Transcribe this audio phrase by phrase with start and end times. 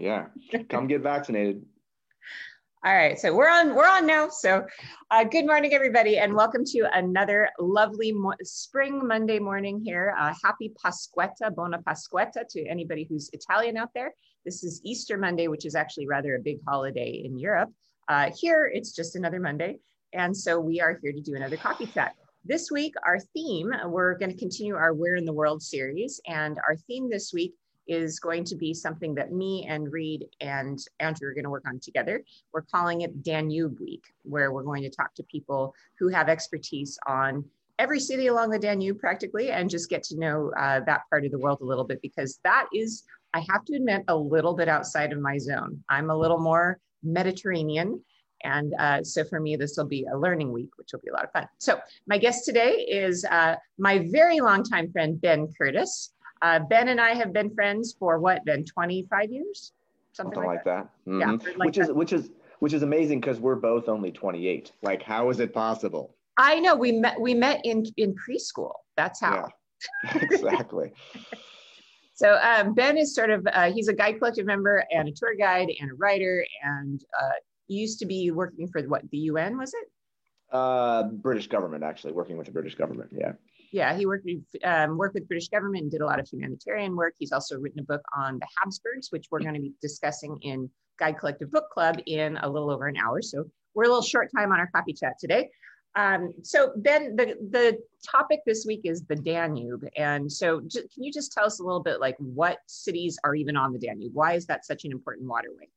[0.00, 0.28] Yeah.
[0.70, 1.62] Come get vaccinated.
[2.86, 4.30] All right, so we're on we're on now.
[4.30, 4.66] So,
[5.10, 10.16] uh, good morning, everybody, and welcome to another lovely mo- spring Monday morning here.
[10.18, 14.14] Uh, happy Pasquetta, Buona Pasquetta to anybody who's Italian out there.
[14.46, 17.68] This is Easter Monday, which is actually rather a big holiday in Europe.
[18.08, 19.76] Uh, here, it's just another Monday,
[20.14, 22.14] and so we are here to do another coffee chat.
[22.46, 26.58] This week, our theme we're going to continue our Where in the World series, and
[26.66, 27.52] our theme this week
[27.90, 31.64] is going to be something that me and Reed and Andrew are going to work
[31.66, 32.22] on together.
[32.52, 36.96] We're calling it Danube Week, where we're going to talk to people who have expertise
[37.08, 37.44] on
[37.80, 41.32] every city along the Danube practically and just get to know uh, that part of
[41.32, 43.02] the world a little bit because that is,
[43.34, 45.82] I have to admit, a little bit outside of my zone.
[45.88, 48.00] I'm a little more Mediterranean.
[48.44, 51.12] And uh, so for me, this will be a learning week, which will be a
[51.12, 51.48] lot of fun.
[51.58, 56.12] So my guest today is uh, my very longtime friend, Ben Curtis.
[56.42, 59.72] Uh, ben and I have been friends for what, Ben, 25 years?
[60.12, 60.88] Something, Something like, that.
[61.04, 61.10] that.
[61.10, 61.20] Mm-hmm.
[61.20, 61.82] Yeah, like which that.
[61.82, 64.72] is which is which is amazing because we're both only 28.
[64.82, 66.16] Like, how is it possible?
[66.36, 68.72] I know we met we met in in preschool.
[68.96, 69.48] That's how.
[70.04, 70.92] Yeah, exactly.
[72.14, 75.34] so um, Ben is sort of uh, he's a guide collective member and a tour
[75.34, 77.30] guide and a writer and uh,
[77.68, 79.88] used to be working for what the UN was it?
[80.50, 83.10] Uh, British government actually working with the British government.
[83.12, 83.32] Yeah
[83.72, 86.96] yeah, he worked with, um, worked with British government and did a lot of humanitarian
[86.96, 87.14] work.
[87.18, 90.68] He's also written a book on the Habsburgs, which we're going to be discussing in
[90.98, 93.22] Guide Collective Book Club in a little over an hour.
[93.22, 95.50] So we're a little short time on our coffee chat today.
[95.96, 99.84] Um, so Ben, the, the topic this week is the Danube.
[99.96, 103.34] And so j- can you just tell us a little bit like what cities are
[103.34, 104.14] even on the Danube?
[104.14, 105.68] Why is that such an important waterway?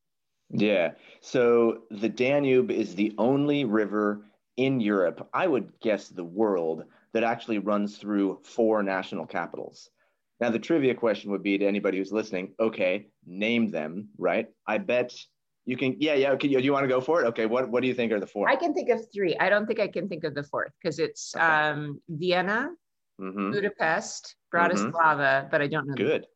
[0.50, 4.24] Yeah, so the Danube is the only river
[4.56, 9.88] in Europe, I would guess the world, that actually runs through four national capitals.
[10.40, 14.48] Now, the trivia question would be to anybody who's listening, okay, name them, right?
[14.66, 15.14] I bet
[15.64, 16.32] you can, yeah, yeah.
[16.32, 17.28] Okay, you want to go for it?
[17.28, 18.48] Okay, what, what do you think are the four?
[18.48, 19.36] I can think of three.
[19.38, 21.44] I don't think I can think of the fourth because it's okay.
[21.44, 22.70] um, Vienna,
[23.20, 23.52] mm-hmm.
[23.52, 25.48] Budapest, Bratislava, mm-hmm.
[25.50, 25.94] but I don't know.
[25.94, 26.26] Good.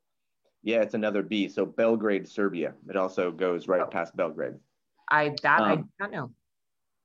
[0.63, 1.49] Yeah, it's another B.
[1.49, 2.75] So Belgrade, Serbia.
[2.89, 3.87] It also goes right oh.
[3.87, 4.55] past Belgrade.
[5.11, 6.31] I that um, I don't know.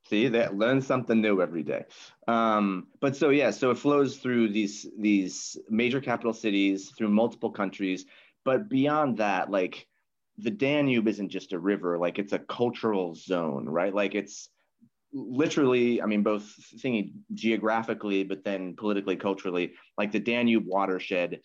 [0.09, 1.85] See that learn something new every day.
[2.27, 7.51] Um, but so yeah, so it flows through these these major capital cities, through multiple
[7.51, 8.05] countries.
[8.43, 9.87] But beyond that, like
[10.37, 13.93] the Danube isn't just a river, like it's a cultural zone, right?
[13.93, 14.49] Like it's
[15.13, 16.43] literally, I mean, both
[16.79, 21.39] thinking geographically, but then politically, culturally, like the Danube watershed,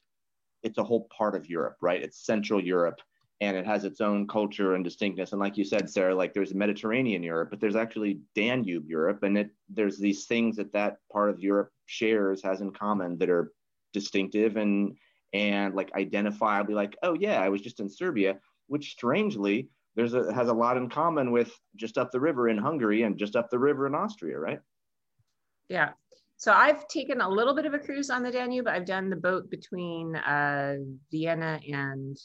[0.63, 2.03] it's a whole part of Europe, right?
[2.03, 3.01] It's Central Europe
[3.41, 5.33] and it has its own culture and distinctness.
[5.33, 9.39] And like you said, Sarah, like there's Mediterranean Europe, but there's actually Danube Europe, and
[9.39, 13.53] it there's these things that that part of Europe shares has in common that are
[13.93, 14.97] distinctive and
[15.33, 20.33] and like identifiably like oh yeah I was just in Serbia, which strangely there's a
[20.33, 23.51] has a lot in common with just up the river in Hungary and just up
[23.51, 24.61] the river in Austria, right?
[25.69, 25.91] Yeah.
[26.37, 28.69] So I've taken a little bit of a cruise on the Danube.
[28.69, 30.77] I've done the boat between uh,
[31.11, 32.17] Vienna and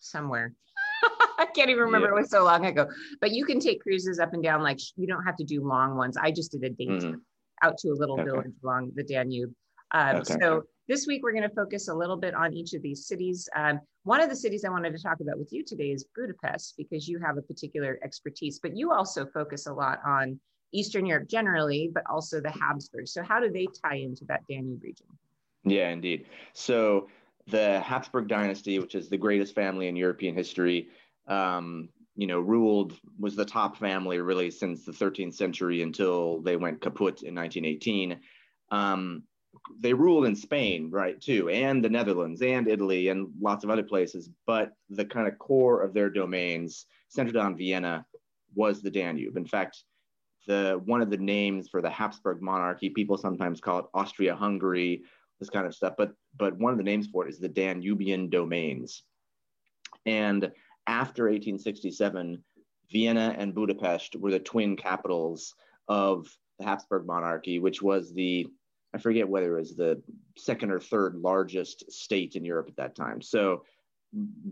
[0.00, 0.54] somewhere.
[1.38, 2.08] I can't even remember.
[2.08, 2.18] Yeah.
[2.18, 2.88] It was so long ago.
[3.20, 4.62] But you can take cruises up and down.
[4.62, 6.16] Like you don't have to do long ones.
[6.16, 7.14] I just did a day mm-hmm.
[7.62, 8.24] out to a little okay.
[8.24, 9.52] village along the Danube.
[9.92, 10.36] Um, okay.
[10.40, 13.48] So this week we're going to focus a little bit on each of these cities.
[13.56, 16.74] Um, one of the cities I wanted to talk about with you today is Budapest
[16.76, 20.38] because you have a particular expertise, but you also focus a lot on
[20.72, 23.12] Eastern Europe generally, but also the Habsburgs.
[23.12, 25.06] So how do they tie into that Danube region?
[25.64, 26.26] Yeah, indeed.
[26.54, 27.08] So
[27.46, 30.88] the Habsburg dynasty, which is the greatest family in European history,
[31.26, 36.56] um, you know, ruled was the top family really since the 13th century until they
[36.56, 38.20] went kaput in 1918.
[38.70, 39.22] Um,
[39.78, 43.82] they ruled in Spain, right, too, and the Netherlands and Italy and lots of other
[43.82, 44.28] places.
[44.46, 48.04] But the kind of core of their domains, centered on Vienna,
[48.54, 49.36] was the Danube.
[49.36, 49.82] In fact,
[50.46, 55.02] the one of the names for the Habsburg monarchy, people sometimes call it Austria-Hungary
[55.40, 55.94] this kind of stuff.
[55.96, 59.02] But but one of the names for it is the Danubian domains.
[60.06, 60.50] And
[60.86, 62.42] after 1867,
[62.90, 65.54] Vienna and Budapest were the twin capitals
[65.88, 66.28] of
[66.58, 68.46] the Habsburg monarchy, which was the
[68.94, 70.02] I forget whether it was the
[70.36, 73.22] second or third largest state in Europe at that time.
[73.22, 73.64] So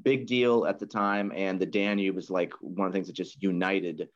[0.02, 3.14] big deal at the time, and the Danube was like one of the things that
[3.14, 4.08] just united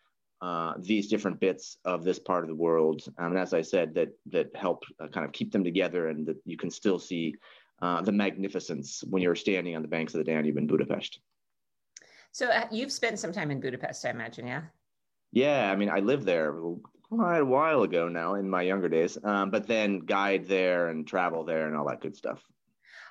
[0.43, 3.03] uh, these different bits of this part of the world.
[3.17, 6.27] Um, and as I said, that that help uh, kind of keep them together, and
[6.27, 7.37] that you can still see
[7.81, 11.21] uh, the magnificence when you're standing on the banks of the Danube in Budapest.
[12.33, 14.63] So uh, you've spent some time in Budapest, I imagine, yeah?
[15.33, 16.55] Yeah, I mean, I lived there
[17.03, 21.07] quite a while ago now in my younger days, um, but then guide there and
[21.07, 22.43] travel there and all that good stuff.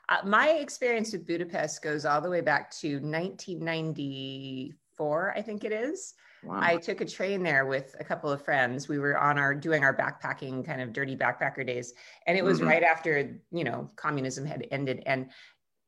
[0.10, 5.72] Uh, my experience with Budapest goes all the way back to 1994, I think it
[5.72, 6.16] is.
[6.44, 6.60] Wow.
[6.60, 8.88] I took a train there with a couple of friends.
[8.88, 11.94] We were on our doing our backpacking kind of dirty backpacker days,
[12.26, 12.70] and it was mm-hmm.
[12.70, 15.30] right after you know communism had ended, and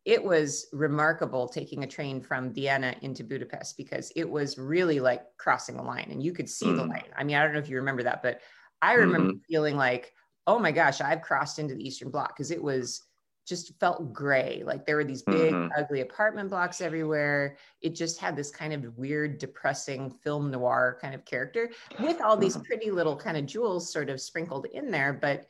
[0.05, 5.23] it was remarkable taking a train from Vienna into Budapest because it was really like
[5.37, 6.77] crossing a line, and you could see mm.
[6.77, 7.05] the line.
[7.17, 8.41] I mean, I don't know if you remember that, but
[8.81, 9.45] I remember mm-hmm.
[9.49, 10.13] feeling like,
[10.45, 13.01] oh my gosh, I've crossed into the Eastern Bloc because it was
[13.47, 14.63] just felt gray.
[14.65, 15.71] Like there were these big, mm-hmm.
[15.77, 17.57] ugly apartment blocks everywhere.
[17.81, 21.69] It just had this kind of weird, depressing film noir kind of character
[21.99, 22.65] with all these mm-hmm.
[22.65, 25.13] pretty little kind of jewels sort of sprinkled in there.
[25.13, 25.47] But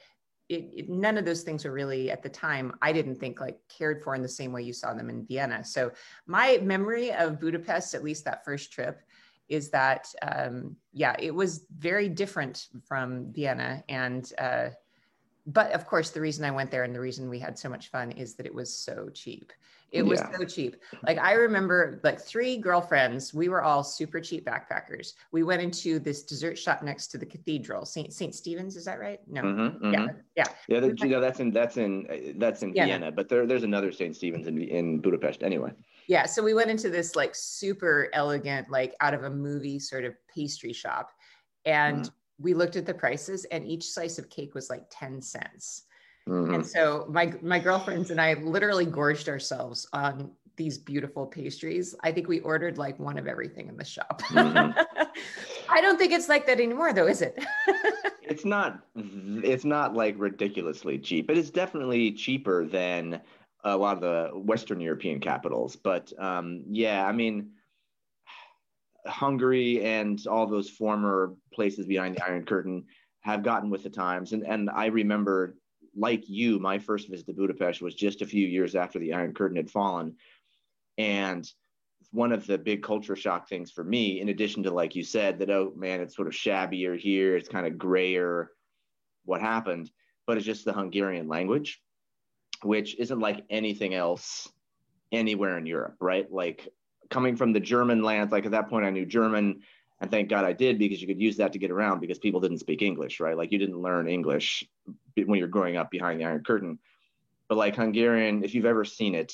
[0.50, 3.60] it, it, none of those things were really at the time, I didn't think like
[3.70, 5.64] cared for in the same way you saw them in Vienna.
[5.64, 5.92] So
[6.26, 9.02] my memory of Budapest, at least that first trip,
[9.50, 14.70] is that um, yeah, it was very different from Vienna and uh,
[15.46, 17.90] but of course, the reason I went there and the reason we had so much
[17.90, 19.52] fun is that it was so cheap.
[19.92, 20.78] It was so cheap.
[21.04, 25.14] Like I remember like three girlfriends, we were all super cheap backpackers.
[25.32, 28.12] We went into this dessert shop next to the cathedral, St.
[28.12, 28.34] St.
[28.34, 29.20] Stephen's, is that right?
[29.28, 29.44] No.
[29.44, 29.94] Mm-hmm, mm-hmm.
[29.94, 30.08] Yeah.
[30.36, 30.48] Yeah.
[30.68, 32.86] Yeah, the, you know, that's in that's in that's in yeah.
[32.86, 34.16] Vienna, but there, there's another St.
[34.16, 35.72] Stephen's in in Budapest anyway.
[36.08, 40.06] Yeah, so we went into this like super elegant like out of a movie sort
[40.06, 41.12] of pastry shop
[41.66, 42.12] and mm
[42.44, 45.84] we looked at the prices and each slice of cake was like 10 cents.
[46.28, 46.54] Mm-hmm.
[46.54, 51.96] And so my my girlfriends and I literally gorged ourselves on these beautiful pastries.
[52.02, 54.22] I think we ordered like one of everything in the shop.
[54.30, 54.80] Mm-hmm.
[55.70, 57.44] I don't think it's like that anymore though, is it?
[58.22, 63.22] it's not it's not like ridiculously cheap, but it's definitely cheaper than
[63.66, 65.76] a lot of the Western European capitals.
[65.76, 67.52] But um, yeah, I mean,
[69.06, 72.86] Hungary and all those former places behind the Iron Curtain
[73.22, 74.34] have gotten with the times.
[74.34, 75.56] And, and I remember,
[75.96, 79.34] like you, my first visit to Budapest was just a few years after the Iron
[79.34, 80.16] Curtain had fallen.
[80.98, 81.50] And
[82.12, 85.40] one of the big culture shock things for me, in addition to, like you said,
[85.40, 88.52] that, oh man, it's sort of shabbier here, it's kind of grayer,
[89.26, 89.90] what happened,
[90.28, 91.82] but it's just the Hungarian language,
[92.62, 94.50] which isn't like anything else
[95.12, 96.32] anywhere in Europe, right?
[96.32, 96.68] Like
[97.10, 99.62] coming from the German lands, like at that point I knew German,
[100.04, 102.42] and thank God I did because you could use that to get around because people
[102.42, 103.38] didn't speak English, right?
[103.38, 104.66] Like you didn't learn English
[105.16, 106.78] when you're growing up behind the Iron Curtain.
[107.48, 109.34] But like Hungarian, if you've ever seen it,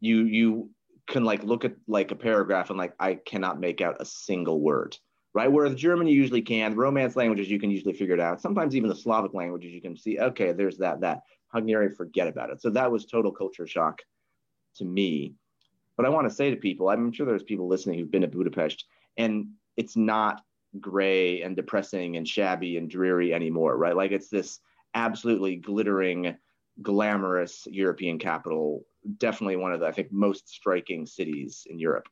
[0.00, 0.70] you you
[1.06, 4.62] can like look at like a paragraph and like I cannot make out a single
[4.62, 4.96] word,
[5.34, 5.52] right?
[5.52, 8.40] Whereas German you usually can, Romance languages you can usually figure it out.
[8.40, 11.20] Sometimes even the Slavic languages you can see, okay, there's that that.
[11.48, 12.62] Hungarian, forget about it.
[12.62, 14.00] So that was total culture shock
[14.76, 15.34] to me.
[15.98, 18.28] But I want to say to people, I'm sure there's people listening who've been to
[18.28, 18.86] Budapest,
[19.18, 20.42] and it's not
[20.80, 23.96] gray and depressing and shabby and dreary anymore, right?
[23.96, 24.60] Like it's this
[24.94, 26.36] absolutely glittering,
[26.82, 28.84] glamorous European capital.
[29.18, 32.08] Definitely one of the, I think, most striking cities in Europe.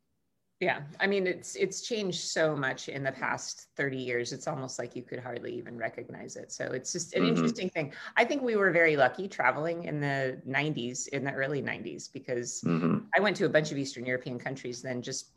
[0.60, 4.32] Yeah, I mean it's it's changed so much in the past 30 years.
[4.32, 6.52] It's almost like you could hardly even recognize it.
[6.52, 7.34] So it's just an mm-hmm.
[7.34, 7.92] interesting thing.
[8.16, 12.62] I think we were very lucky traveling in the 90s, in the early 90s, because
[12.64, 12.98] mm-hmm.
[13.16, 15.32] I went to a bunch of Eastern European countries then just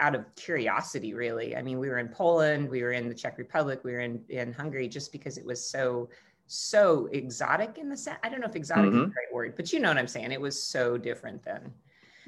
[0.00, 1.56] out of curiosity, really.
[1.56, 4.22] I mean, we were in Poland, we were in the Czech Republic, we were in
[4.28, 6.08] in Hungary, just because it was so
[6.46, 8.18] so exotic in the sense.
[8.22, 9.04] I don't know if exotic mm-hmm.
[9.04, 10.32] is the right word, but you know what I'm saying.
[10.32, 11.72] It was so different then.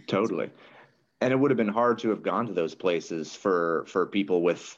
[0.06, 0.50] Totally
[1.22, 4.42] and it would have been hard to have gone to those places for for people
[4.42, 4.76] with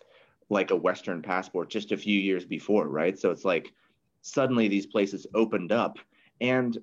[0.50, 3.72] like a western passport just a few years before right so it's like
[4.20, 5.98] suddenly these places opened up
[6.42, 6.78] and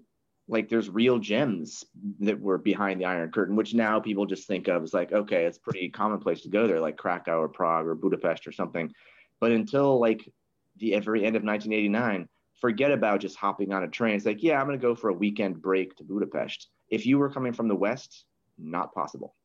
[0.48, 1.86] like there's real gems
[2.20, 5.46] that were behind the iron curtain which now people just think of as like okay
[5.46, 8.92] it's pretty commonplace to go there like krakow or prague or budapest or something.
[9.40, 10.30] But until like
[10.78, 12.28] the very end of 1989
[12.60, 14.16] forget about just hopping on a train.
[14.16, 16.70] It's like yeah i'm going to go for a weekend break to budapest.
[16.90, 18.26] If you were coming from the west
[18.58, 19.36] not possible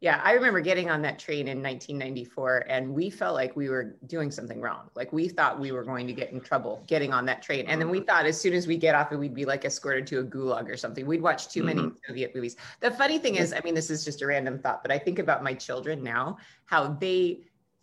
[0.00, 3.96] yeah, I remember getting on that train in 1994 and we felt like we were
[4.06, 4.88] doing something wrong.
[4.94, 7.66] Like we thought we were going to get in trouble getting on that train.
[7.66, 8.06] And then we mm-hmm.
[8.06, 10.70] thought as soon as we get off it, we'd be like escorted to a gulag
[10.70, 11.06] or something.
[11.06, 11.96] We'd watch too many mm-hmm.
[12.06, 12.56] Soviet movies.
[12.80, 15.18] The funny thing is, I mean, this is just a random thought, but I think
[15.18, 17.40] about my children now, how they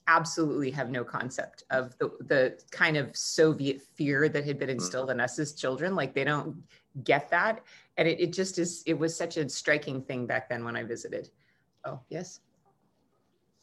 [0.07, 4.79] absolutely have no concept of the, the kind of Soviet fear that had been mm-hmm.
[4.79, 5.93] instilled in us as children.
[5.93, 6.63] Like they don't
[7.03, 7.61] get that.
[7.97, 10.81] And it, it just is, it was such a striking thing back then when I
[10.81, 11.29] visited.
[11.87, 12.41] Oh, yes.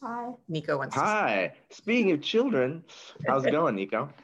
[0.01, 0.31] Hi.
[0.47, 1.53] Nico wants Hi.
[1.69, 2.83] Speaking of children,
[3.27, 4.09] how's it going, Nico?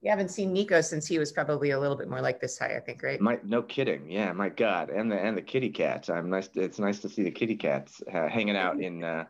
[0.00, 2.76] You haven't seen Nico since he was probably a little bit more like this high,
[2.76, 3.20] I think, right?
[3.20, 4.08] My, no kidding.
[4.08, 6.08] Yeah, my God, and the and the kitty cats.
[6.08, 6.46] I'm nice.
[6.50, 9.24] To, it's nice to see the kitty cats uh, hanging out in uh,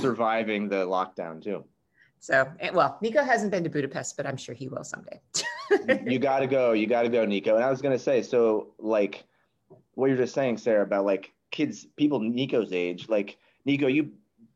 [0.00, 1.64] surviving the lockdown too.
[2.20, 5.18] So, eh, well, Nico hasn't been to Budapest, but I'm sure he will someday.
[6.06, 6.72] you got to go.
[6.72, 7.54] You got to go, Nico.
[7.54, 9.24] And I was gonna say, so like
[9.94, 14.10] what you're just saying, Sarah, about like kids, people Nico's age, like Nico, you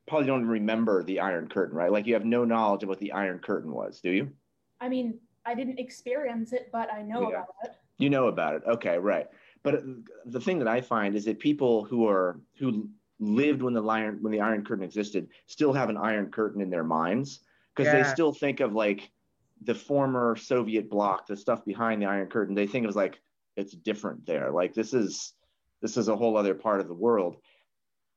[0.08, 1.92] probably don't remember the Iron Curtain, right?
[1.92, 4.30] Like you have no knowledge of what the Iron Curtain was, do you?
[4.80, 7.28] I mean, I didn't experience it, but I know yeah.
[7.28, 7.72] about it.
[7.98, 8.62] You know about it.
[8.66, 9.28] Okay, right.
[9.62, 9.82] But
[10.26, 12.88] the thing that I find is that people who are who
[13.18, 16.70] lived when the iron when the Iron Curtain existed still have an Iron Curtain in
[16.70, 17.40] their minds
[17.74, 18.02] because yeah.
[18.02, 19.10] they still think of like
[19.62, 22.54] the former Soviet bloc, the stuff behind the Iron Curtain.
[22.54, 23.20] They think it was like
[23.56, 24.50] it's different there.
[24.50, 25.32] Like this is
[25.82, 27.36] this is a whole other part of the world.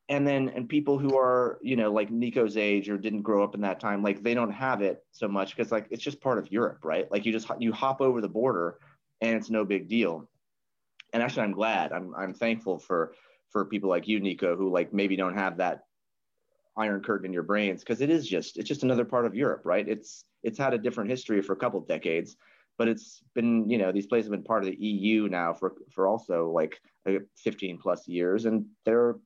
[0.08, 3.54] And then and people who are you know like Nico's age or didn't grow up
[3.54, 6.40] in that time, like they don't have it so much because like it's just part
[6.40, 7.10] of Europe, right?
[7.12, 8.80] Like you just you hop over the border
[9.22, 10.28] and it's no big deal.
[11.14, 11.92] And actually, I'm glad.
[11.92, 13.14] I'm I'm thankful for
[13.50, 15.84] for people like you, Nico, who like maybe don't have that
[16.78, 19.62] iron curtain in your brains because it is just it's just another part of Europe,
[19.66, 19.88] right?
[19.88, 22.38] It's it's had a different history for a couple of decades,
[22.80, 25.76] but it's been you know these places have been part of the EU now for
[25.94, 26.82] for also like
[27.38, 29.18] 15 plus years, and they're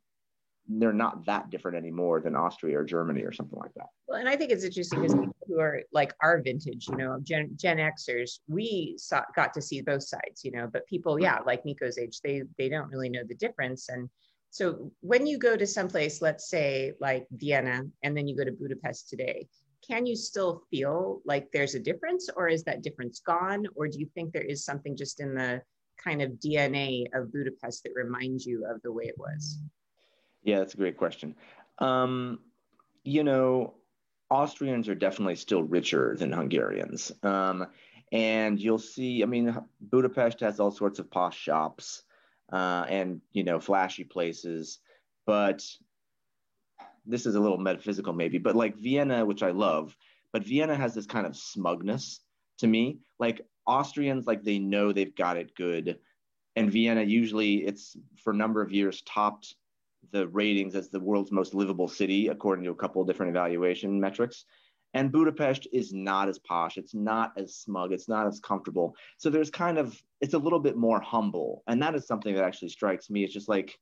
[0.68, 3.88] they're not that different anymore than Austria or Germany or something like that.
[4.08, 7.20] Well, and I think it's interesting because people who are like our vintage, you know,
[7.22, 11.40] Gen, Gen Xers, we saw, got to see both sides, you know, but people, yeah,
[11.46, 13.90] like Nico's age, they they don't really know the difference.
[13.90, 14.10] And
[14.52, 18.52] so when you go to someplace, let's say like Vienna, and then you go to
[18.52, 19.48] Budapest today,
[19.88, 23.66] can you still feel like there's a difference or is that difference gone?
[23.76, 25.62] Or do you think there is something just in the
[26.04, 29.60] kind of DNA of Budapest that reminds you of the way it was?
[30.44, 31.36] Yeah, that's a great question.
[31.80, 32.40] Um,
[33.04, 33.76] you know,
[34.30, 37.12] Austrians are definitely still richer than Hungarians.
[37.24, 37.68] Um,
[38.12, 42.04] and you'll see, I mean, Budapest has all sorts of posh shops
[42.52, 44.80] uh, and, you know, flashy places.
[45.26, 45.66] But
[47.06, 49.96] this is a little metaphysical, maybe, but like Vienna, which I love,
[50.32, 52.22] but Vienna has this kind of smugness
[52.60, 53.00] to me.
[53.20, 56.00] Like Austrians, like they know they've got it good.
[56.56, 59.56] And Vienna, usually it's for a number of years topped
[60.12, 64.00] the ratings as the world's most livable city, according to a couple of different evaluation
[64.00, 64.46] metrics.
[64.94, 66.78] And Budapest is not as posh.
[66.78, 67.94] It's not as smug.
[67.94, 68.96] It's not as comfortable.
[69.18, 71.64] So there's kind of, it's a little bit more humble.
[71.68, 73.24] And that is something that actually strikes me.
[73.24, 73.80] It's just like,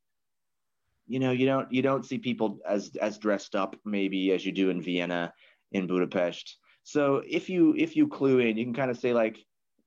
[1.08, 4.52] you know, you don't, you don't see people as, as dressed up maybe as you
[4.52, 5.34] do in Vienna,
[5.72, 6.58] in Budapest.
[6.84, 9.38] So if you, if you clue in, you can kind of say like,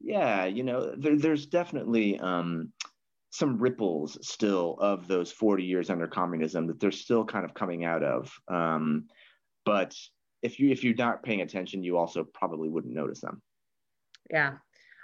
[0.00, 2.73] yeah, you know, there, there's definitely, um,
[3.30, 7.85] some ripples still of those 40 years under communism that they're still kind of coming
[7.85, 8.33] out of.
[8.47, 9.06] Um,
[9.64, 9.92] but
[10.44, 13.42] if you if you're not paying attention, you also probably wouldn't notice them.
[14.30, 14.52] Yeah.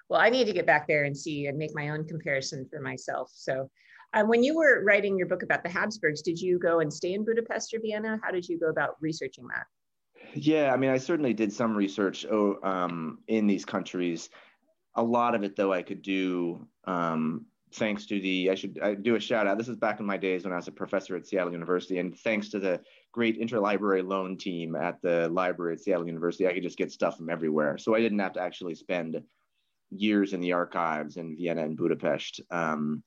[0.08, 2.80] Well, I need to get back there and see and make my own comparison for
[2.80, 3.32] myself.
[3.34, 3.68] So,
[4.12, 7.14] um, when you were writing your book about the Habsburgs, did you go and stay
[7.14, 8.18] in Budapest or Vienna?
[8.22, 9.66] How did you go about researching that?
[10.34, 14.30] Yeah, I mean, I certainly did some research oh, um, in these countries.
[14.96, 18.94] A lot of it, though, I could do um, thanks to the I should I
[18.94, 19.58] do a shout out.
[19.58, 22.18] This is back in my days when I was a professor at Seattle University, and
[22.18, 22.80] thanks to the
[23.12, 27.16] great interlibrary loan team at the library at Seattle University, I could just get stuff
[27.16, 27.78] from everywhere.
[27.78, 29.22] So I didn't have to actually spend
[29.90, 33.02] years in the archives in Vienna and Budapest um,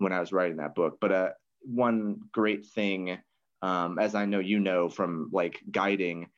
[0.00, 0.98] when I was writing that book.
[1.00, 1.28] But uh,
[1.60, 3.18] one great thing,
[3.62, 6.28] um, as I know you know from like guiding,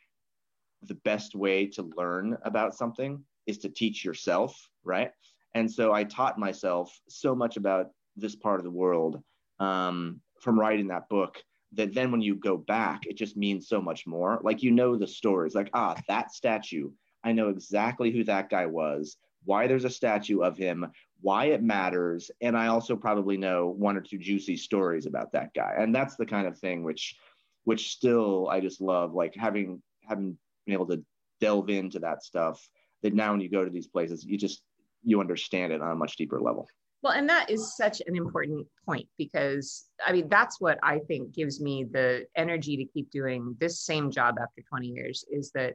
[0.82, 5.12] the best way to learn about something is to teach yourself, right?
[5.54, 9.22] And so I taught myself so much about this part of the world
[9.60, 11.40] um, from writing that book
[11.74, 14.40] that then when you go back, it just means so much more.
[14.42, 16.90] Like you know the stories, like, ah, that statue,
[17.24, 21.62] I know exactly who that guy was, why there's a statue of him, why it
[21.62, 22.30] matters.
[22.40, 25.74] And I also probably know one or two juicy stories about that guy.
[25.78, 27.16] And that's the kind of thing which
[27.64, 31.04] which still I just love, like having having been able to
[31.40, 32.68] delve into that stuff
[33.02, 34.62] that now when you go to these places, you just
[35.04, 36.68] you understand it on a much deeper level.
[37.02, 41.34] Well, and that is such an important point because I mean, that's what I think
[41.34, 45.74] gives me the energy to keep doing this same job after 20 years is that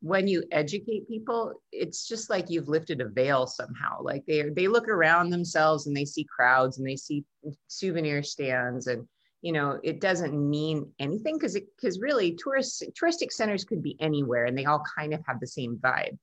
[0.00, 4.00] when you educate people, it's just like you've lifted a veil somehow.
[4.00, 7.24] Like they they look around themselves and they see crowds and they see
[7.66, 9.06] souvenir stands and
[9.42, 13.96] you know it doesn't mean anything because it because really tourist touristic centers could be
[14.00, 16.18] anywhere and they all kind of have the same vibe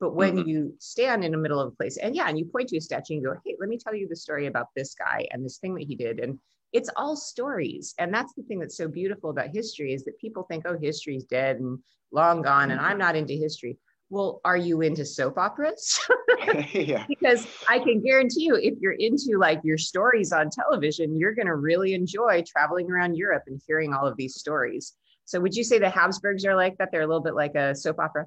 [0.00, 0.48] but when mm-hmm.
[0.48, 2.80] you stand in the middle of a place and yeah, and you point to a
[2.80, 5.58] statue and go, hey, let me tell you the story about this guy and this
[5.58, 6.20] thing that he did.
[6.20, 6.38] And
[6.72, 7.94] it's all stories.
[7.98, 11.24] And that's the thing that's so beautiful about history is that people think, oh, history's
[11.24, 11.78] dead and
[12.12, 13.78] long gone, and I'm not into history.
[14.08, 16.00] Well, are you into soap operas?
[16.72, 17.04] yeah.
[17.08, 21.46] Because I can guarantee you, if you're into like your stories on television, you're going
[21.46, 24.94] to really enjoy traveling around Europe and hearing all of these stories.
[25.26, 26.90] So, would you say the Habsburgs are like that?
[26.90, 28.26] They're a little bit like a soap opera?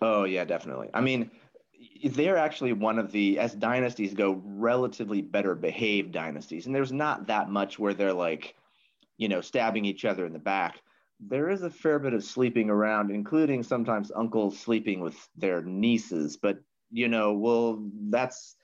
[0.00, 0.88] Oh yeah, definitely.
[0.92, 1.30] I mean,
[2.04, 6.66] they're actually one of the as dynasties go relatively better behaved dynasties.
[6.66, 8.54] And there's not that much where they're like
[9.18, 10.80] you know stabbing each other in the back.
[11.20, 16.36] There is a fair bit of sleeping around including sometimes uncles sleeping with their nieces.
[16.36, 16.58] But
[16.90, 18.56] you know well that's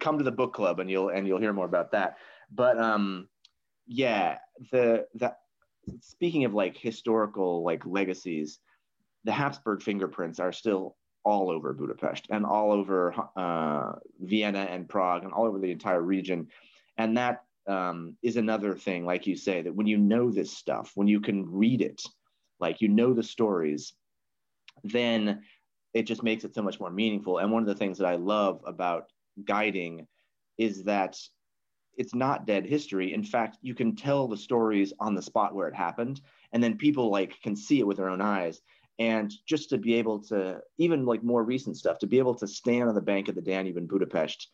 [0.00, 2.16] come to the book club and you'll and you'll hear more about that.
[2.50, 3.28] But um
[3.86, 4.38] yeah
[4.72, 5.34] the the
[6.00, 8.58] speaking of like historical like legacies
[9.24, 15.24] the habsburg fingerprints are still all over Budapest and all over uh, Vienna and Prague
[15.24, 16.46] and all over the entire region.
[16.98, 20.92] And that um, is another thing, like you say, that when you know this stuff,
[20.94, 22.00] when you can read it,
[22.60, 23.94] like you know the stories,
[24.84, 25.42] then
[25.94, 27.38] it just makes it so much more meaningful.
[27.38, 29.10] And one of the things that I love about
[29.44, 30.06] guiding
[30.58, 31.18] is that
[31.98, 33.12] it's not dead history.
[33.12, 36.20] In fact, you can tell the stories on the spot where it happened,
[36.52, 38.62] and then people like can see it with their own eyes
[38.98, 42.46] and just to be able to even like more recent stuff to be able to
[42.46, 44.48] stand on the bank of the danube in budapest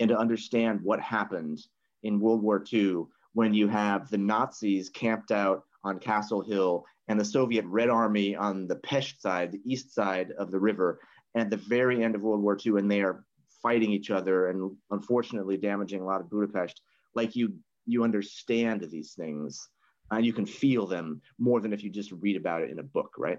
[0.00, 1.58] and to understand what happened
[2.02, 2.96] in world war ii
[3.34, 8.34] when you have the nazis camped out on castle hill and the soviet red army
[8.34, 11.00] on the pest side the east side of the river
[11.34, 13.24] at the very end of world war ii and they are
[13.62, 16.82] fighting each other and unfortunately damaging a lot of budapest.
[17.14, 17.54] Like you
[17.86, 19.68] you understand these things
[20.10, 22.82] and you can feel them more than if you just read about it in a
[22.82, 23.38] book right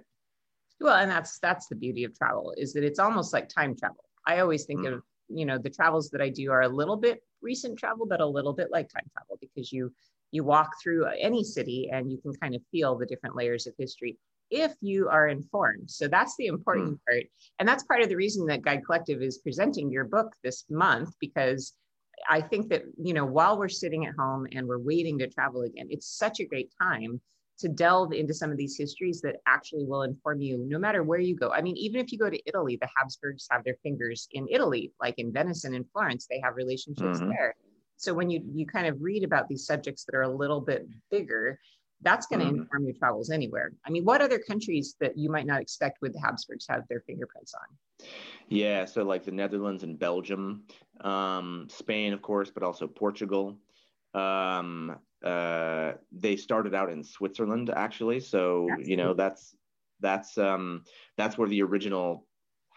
[0.80, 4.04] well, and that's that's the beauty of travel is that it's almost like time travel.
[4.26, 4.94] I always think mm.
[4.94, 8.22] of you know the travels that I do are a little bit recent travel, but
[8.22, 9.94] a little bit like time travel because you
[10.32, 13.74] you walk through any city and you can kind of feel the different layers of
[13.78, 14.18] history
[14.50, 15.90] if you are informed.
[15.90, 17.00] So that's the important mm.
[17.08, 17.24] part.
[17.60, 21.16] And that's part of the reason that Guide Collective is presenting your book this month
[21.20, 21.74] because
[22.30, 25.64] I think that, you know, while we're sitting at home and we're waiting to travel
[25.64, 27.20] again, it's such a great time
[27.64, 31.20] to delve into some of these histories that actually will inform you no matter where
[31.20, 31.50] you go.
[31.52, 34.92] I mean, even if you go to Italy, the Habsburgs have their fingers in Italy,
[35.00, 37.30] like in Venice and in Florence, they have relationships mm-hmm.
[37.30, 37.56] there.
[37.96, 40.90] So when you you kind of read about these subjects that are a little bit
[41.10, 41.58] bigger,
[42.02, 42.64] that's going to mm-hmm.
[42.64, 43.72] inform your travels anywhere.
[43.88, 47.02] I mean, what other countries that you might not expect would the Habsburgs have their
[47.08, 48.08] fingerprints on?
[48.50, 50.64] Yeah, so like the Netherlands and Belgium,
[51.00, 53.58] um, Spain, of course, but also Portugal.
[54.14, 58.20] Um, uh, they started out in Switzerland actually.
[58.20, 59.16] So that's you know cool.
[59.16, 59.56] that's
[60.00, 60.84] that's um,
[61.18, 62.26] that's where the original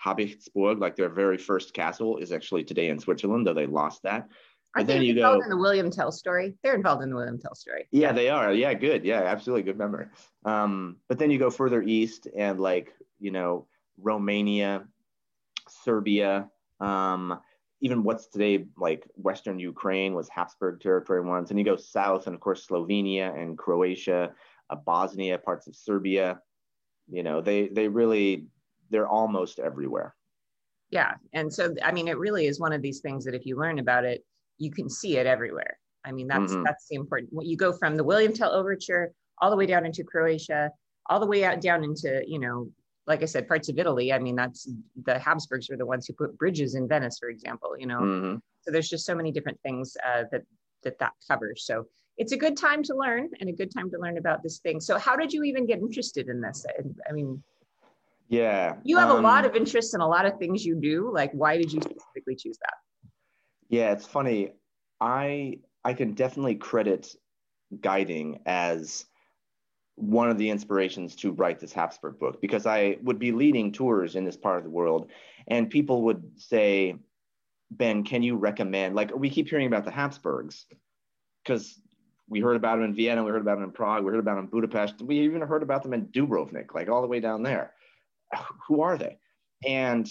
[0.04, 4.28] Habichtsburg, like their very first castle, is actually today in Switzerland, though they lost that.
[4.74, 6.54] Are and they involved go, in the William Tell story?
[6.62, 7.88] They're involved in the William Tell story.
[7.90, 8.52] Yeah, they are.
[8.52, 9.04] Yeah, good.
[9.04, 10.06] Yeah, absolutely good memory.
[10.44, 13.66] Um, but then you go further east and like you know
[13.98, 14.84] Romania,
[15.68, 17.40] Serbia, um,
[17.80, 22.34] even what's today like Western Ukraine was Habsburg territory once, and you go south, and
[22.34, 24.32] of course Slovenia and Croatia,
[24.70, 26.40] uh, Bosnia, parts of Serbia.
[27.10, 28.46] You know, they they really
[28.90, 30.14] they're almost everywhere.
[30.90, 33.58] Yeah, and so I mean, it really is one of these things that if you
[33.58, 34.24] learn about it,
[34.58, 35.78] you can see it everywhere.
[36.04, 36.62] I mean, that's mm-hmm.
[36.62, 37.32] that's the important.
[37.42, 40.70] You go from the William Tell Overture all the way down into Croatia,
[41.10, 42.70] all the way out down into you know
[43.06, 44.12] like I said, parts of Italy.
[44.12, 44.68] I mean, that's
[45.04, 47.76] the Habsburgs were the ones who put bridges in Venice, for example.
[47.78, 48.36] You know, mm-hmm.
[48.62, 50.42] so there's just so many different things uh, that
[50.82, 51.64] that that covers.
[51.64, 54.58] So it's a good time to learn and a good time to learn about this
[54.58, 54.80] thing.
[54.80, 56.64] So how did you even get interested in this?
[56.68, 57.42] I, I mean,
[58.28, 61.10] yeah, you have um, a lot of interest in a lot of things you do.
[61.12, 62.74] Like, why did you specifically choose that?
[63.68, 64.50] Yeah, it's funny.
[65.00, 67.14] I I can definitely credit
[67.80, 69.04] guiding as
[69.96, 74.14] one of the inspirations to write this Habsburg book because I would be leading tours
[74.14, 75.10] in this part of the world,
[75.48, 76.96] and people would say,
[77.70, 80.66] "Ben, can you recommend?" Like we keep hearing about the Habsburgs
[81.42, 81.80] because
[82.28, 84.34] we heard about them in Vienna, we heard about them in Prague, we heard about
[84.34, 87.42] them in Budapest, we even heard about them in Dubrovnik, like all the way down
[87.42, 87.72] there.
[88.68, 89.18] Who are they?
[89.64, 90.08] And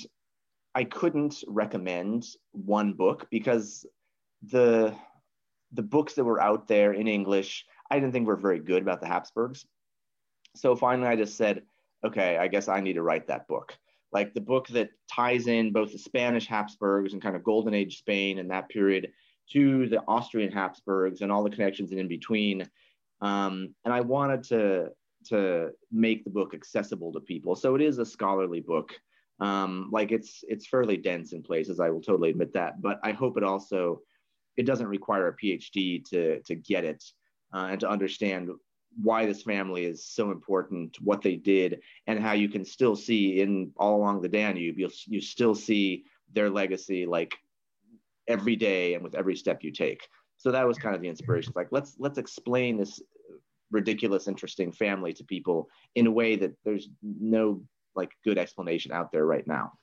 [0.73, 3.85] I couldn't recommend one book because
[4.41, 4.95] the
[5.71, 9.01] the books that were out there in English, I didn't think were very good about
[9.01, 9.65] the Habsburgs.
[10.55, 11.63] So finally, I just said,
[12.05, 13.77] okay, I guess I need to write that book.
[14.11, 17.97] Like the book that ties in both the Spanish Habsburgs and kind of Golden Age
[17.99, 19.11] Spain and that period
[19.51, 22.69] to the Austrian Habsburgs and all the connections in between.
[23.21, 24.89] Um, and I wanted to
[25.27, 27.55] to make the book accessible to people.
[27.55, 28.93] So it is a scholarly book.
[29.39, 31.79] Um, like it's it's fairly dense in places.
[31.79, 32.81] I will totally admit that.
[32.81, 34.01] But I hope it also
[34.55, 37.03] it doesn't require a PhD to to get it
[37.53, 38.49] uh, and to understand
[39.01, 43.41] why this family is so important, what they did, and how you can still see
[43.41, 47.35] in all along the Danube, you you still see their legacy like
[48.27, 50.07] every day and with every step you take.
[50.37, 51.49] So that was kind of the inspiration.
[51.49, 53.01] It's like let's let's explain this
[53.71, 57.61] ridiculous, interesting family to people in a way that there's no
[57.95, 59.73] like good explanation out there right now.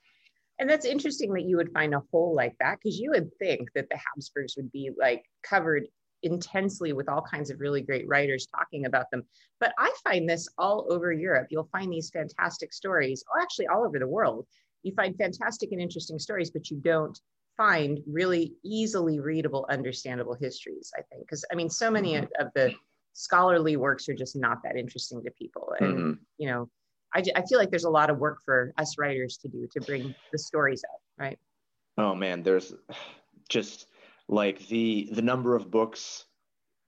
[0.59, 3.71] And that's interesting that you would find a hole like that because you would think
[3.75, 5.87] that the Habsburgs would be like covered
[6.23, 9.23] intensely with all kinds of really great writers talking about them.
[9.61, 11.49] But I find this all over Europe.
[11.51, 14.47] You'll find these fantastic stories, or actually all over the world.
[14.83, 17.19] You find fantastic and interesting stories, but you don't
[17.57, 21.23] find really easily readable, understandable histories, I think.
[21.23, 22.45] Because I mean, so many mm-hmm.
[22.45, 22.75] of the
[23.13, 25.75] scholarly works are just not that interesting to people.
[25.79, 26.13] And, mm-hmm.
[26.39, 26.69] you know,
[27.15, 29.81] I, I feel like there's a lot of work for us writers to do to
[29.83, 31.39] bring the stories out, right?
[31.99, 32.73] Oh man, there's
[33.49, 33.87] just
[34.29, 36.25] like the the number of books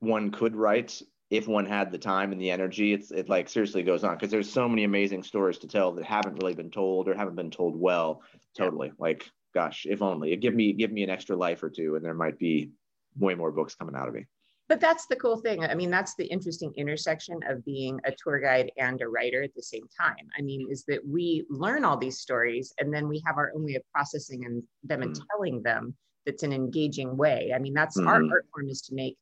[0.01, 3.83] one could write if one had the time and the energy it's it like seriously
[3.83, 4.15] goes on.
[4.15, 7.37] Because there's so many amazing stories to tell that haven't really been told or haven't
[7.37, 8.23] been told well.
[8.57, 8.93] Totally.
[8.99, 10.37] Like gosh if only.
[10.37, 12.71] Give me give me an extra life or two and there might be
[13.19, 14.27] way more books coming out of me.
[14.67, 15.65] But that's the cool thing.
[15.65, 19.55] I mean that's the interesting intersection of being a tour guide and a writer at
[19.55, 20.29] the same time.
[20.39, 23.65] I mean is that we learn all these stories and then we have our own
[23.65, 25.23] way of processing and them and mm.
[25.31, 27.53] telling them that's an engaging way.
[27.55, 28.09] I mean, that's mm-hmm.
[28.09, 29.17] our art form is to make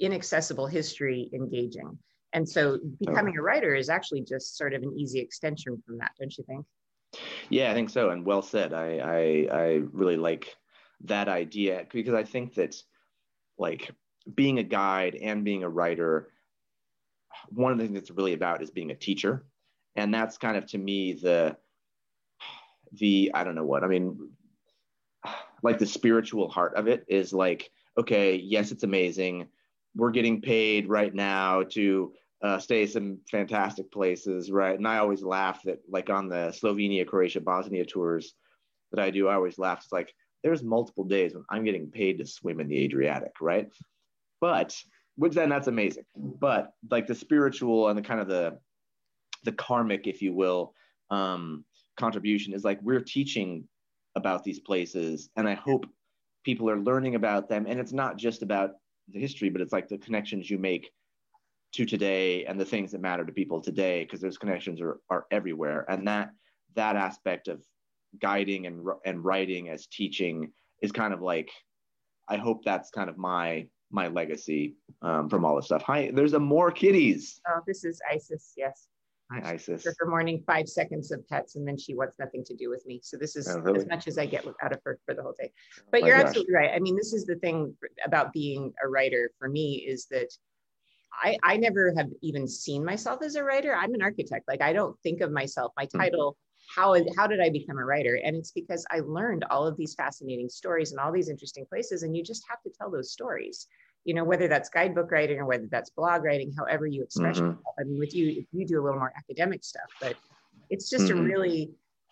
[0.00, 1.98] inaccessible history engaging.
[2.32, 6.12] And so becoming a writer is actually just sort of an easy extension from that,
[6.18, 6.66] don't you think?
[7.48, 8.10] Yeah, I think so.
[8.10, 8.74] And well said.
[8.74, 10.54] I I, I really like
[11.04, 12.76] that idea because I think that
[13.58, 13.90] like
[14.34, 16.28] being a guide and being a writer,
[17.48, 19.46] one of the things it's really about is being a teacher.
[19.94, 21.56] And that's kind of to me the
[22.92, 24.30] the I don't know what I mean
[25.66, 29.48] like the spiritual heart of it is like okay yes it's amazing.
[29.96, 34.78] We're getting paid right now to uh, stay some fantastic places right?
[34.78, 38.34] And i always laugh that like on the slovenia croatia bosnia tours
[38.92, 39.80] that i do i always laugh.
[39.82, 43.68] It's like there's multiple days when i'm getting paid to swim in the adriatic right?
[44.40, 44.70] But
[45.16, 46.04] which then that's amazing.
[46.16, 48.58] But like the spiritual and the kind of the
[49.44, 50.74] the karmic if you will
[51.10, 51.64] um
[51.96, 53.66] contribution is like we're teaching
[54.16, 55.86] about these places and i hope
[56.46, 57.66] people are learning about them.
[57.68, 58.70] And it's not just about
[59.12, 60.90] the history but it's like the connections you make
[61.72, 65.26] to today and the things that matter to people today because those connections are, are
[65.30, 65.84] everywhere.
[65.90, 66.30] And that
[66.76, 67.62] that aspect of
[68.20, 71.50] guiding and and writing as teaching is kind of like
[72.28, 75.82] i hope that's kind of my my legacy um, from all this stuff.
[75.82, 78.88] Hi there's a more kitties oh this is isis yes
[79.30, 79.82] Hi, Isis.
[79.82, 82.86] For her morning five seconds of pets, and then she wants nothing to do with
[82.86, 83.00] me.
[83.02, 83.80] So this is oh, really?
[83.80, 85.50] as much as I get out of her for the whole day.
[85.90, 86.26] But oh, you're gosh.
[86.26, 86.70] absolutely right.
[86.72, 90.28] I mean, this is the thing about being a writer for me is that
[91.12, 93.74] I, I never have even seen myself as a writer.
[93.74, 94.46] I'm an architect.
[94.46, 95.72] Like I don't think of myself.
[95.76, 95.98] My hmm.
[95.98, 96.32] title.
[96.32, 96.40] Mm-hmm.
[96.74, 98.18] How, how did I become a writer?
[98.24, 102.02] And it's because I learned all of these fascinating stories and all these interesting places,
[102.02, 103.68] and you just have to tell those stories
[104.06, 107.46] you know, whether that's guidebook writing or whether that's blog writing, however you express mm-hmm.
[107.46, 107.74] yourself.
[107.78, 110.14] I mean, with you, you do a little more academic stuff, but
[110.70, 111.18] it's just mm-hmm.
[111.18, 111.70] a really,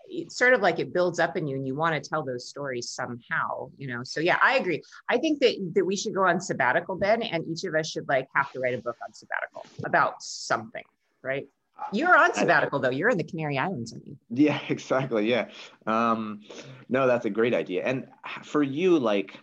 [0.09, 2.49] it's sort of like it builds up in you and you want to tell those
[2.49, 4.03] stories somehow, you know?
[4.03, 4.83] So yeah, I agree.
[5.09, 8.09] I think that, that we should go on sabbatical, Ben, and each of us should
[8.09, 10.85] like have to write a book on sabbatical about something,
[11.23, 11.47] right?
[11.93, 12.91] You're on sabbatical though.
[12.91, 14.17] You're in the Canary Islands, aren't you?
[14.31, 15.31] Yeah, exactly.
[15.31, 15.49] Yeah.
[15.87, 16.41] Um,
[16.89, 17.85] no, that's a great idea.
[17.85, 18.09] And
[18.43, 19.39] for you, like,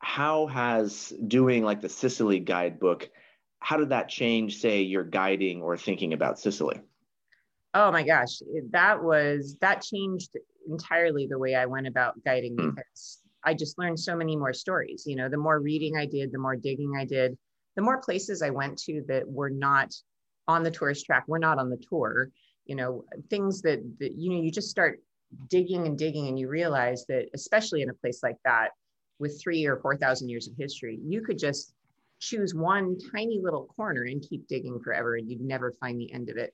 [0.00, 3.08] how has doing like the Sicily guidebook,
[3.60, 6.80] how did that change, say, your guiding or thinking about Sicily?
[7.74, 10.36] Oh my gosh, that was that changed
[10.68, 12.74] entirely the way I went about guiding mm.
[12.74, 15.04] because I just learned so many more stories.
[15.06, 17.38] You know, the more reading I did, the more digging I did,
[17.76, 19.94] the more places I went to that were not
[20.48, 22.30] on the tourist track, were not on the tour.
[22.64, 25.00] You know, things that, that you know, you just start
[25.48, 28.70] digging and digging, and you realize that, especially in a place like that,
[29.20, 31.74] with three or 4,000 years of history, you could just
[32.18, 36.28] choose one tiny little corner and keep digging forever and you'd never find the end
[36.28, 36.52] of it.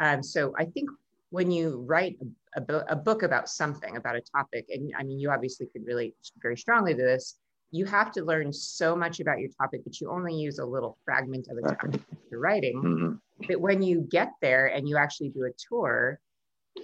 [0.00, 0.90] Um, so I think
[1.30, 2.16] when you write
[2.56, 5.84] a, a, a, book about something, about a topic, and I mean, you obviously could
[5.86, 7.36] relate very strongly to this,
[7.70, 10.96] you have to learn so much about your topic, but you only use a little
[11.04, 12.00] fragment of a topic
[12.30, 12.82] you're writing.
[12.82, 13.46] Mm-hmm.
[13.46, 16.18] But when you get there and you actually do a tour,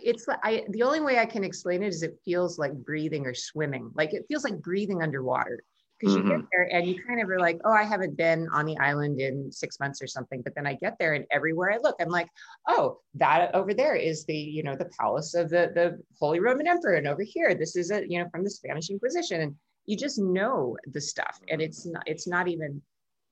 [0.03, 3.35] it's I the only way I can explain it is it feels like breathing or
[3.35, 3.91] swimming.
[3.95, 5.63] Like it feels like breathing underwater
[5.99, 6.27] because mm-hmm.
[6.27, 6.49] you get mm-hmm.
[6.53, 9.51] there and you kind of are like, oh, I haven't been on the island in
[9.51, 10.43] six months or something.
[10.43, 12.29] But then I get there and everywhere I look, I'm like,
[12.69, 16.67] oh, that over there is the you know the palace of the the Holy Roman
[16.67, 19.55] Emperor, and over here this is a you know from the Spanish Inquisition, and
[19.87, 22.83] you just know the stuff, and it's not it's not even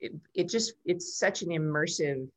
[0.01, 2.29] it, it just it's such an immersive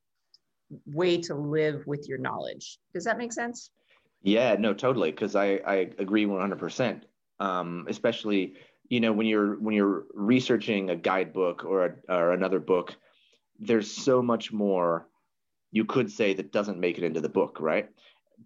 [0.88, 2.80] way to live with your knowledge.
[2.94, 3.72] Does that make sense?
[4.26, 5.12] Yeah, no, totally.
[5.12, 7.04] Because I, I agree 100%.
[7.40, 8.56] Um, especially,
[8.90, 12.96] you know, when you're when you're researching a guidebook or a, or another book,
[13.60, 15.08] there's so much more
[15.72, 17.90] you could say that doesn't make it into the book, right?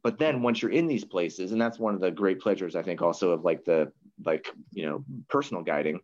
[0.04, 2.84] but then once you're in these places, and that's one of the great pleasures I
[2.84, 3.92] think also of like the
[4.26, 6.02] like you know personal guiding,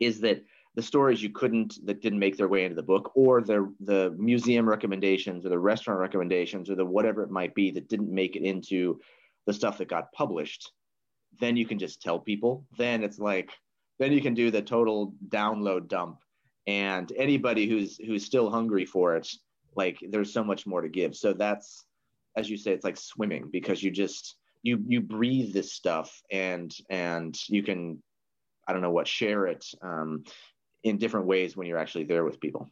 [0.00, 0.44] is that
[0.76, 4.14] the stories you couldn't that didn't make their way into the book or the the
[4.18, 8.36] museum recommendations or the restaurant recommendations or the whatever it might be that didn't make
[8.36, 9.00] it into
[9.46, 10.70] the stuff that got published
[11.40, 12.64] then you can just tell people.
[12.76, 13.50] Then it's like
[13.98, 16.18] then you can do the total download dump.
[16.66, 19.28] And anybody who's who's still hungry for it
[19.76, 21.14] like there's so much more to give.
[21.14, 21.84] So that's
[22.36, 26.74] as you say it's like swimming because you just you you breathe this stuff and
[26.90, 28.02] and you can
[28.66, 29.64] i don't know what share it.
[29.82, 30.24] Um,
[30.86, 32.68] in different ways when you're actually there with people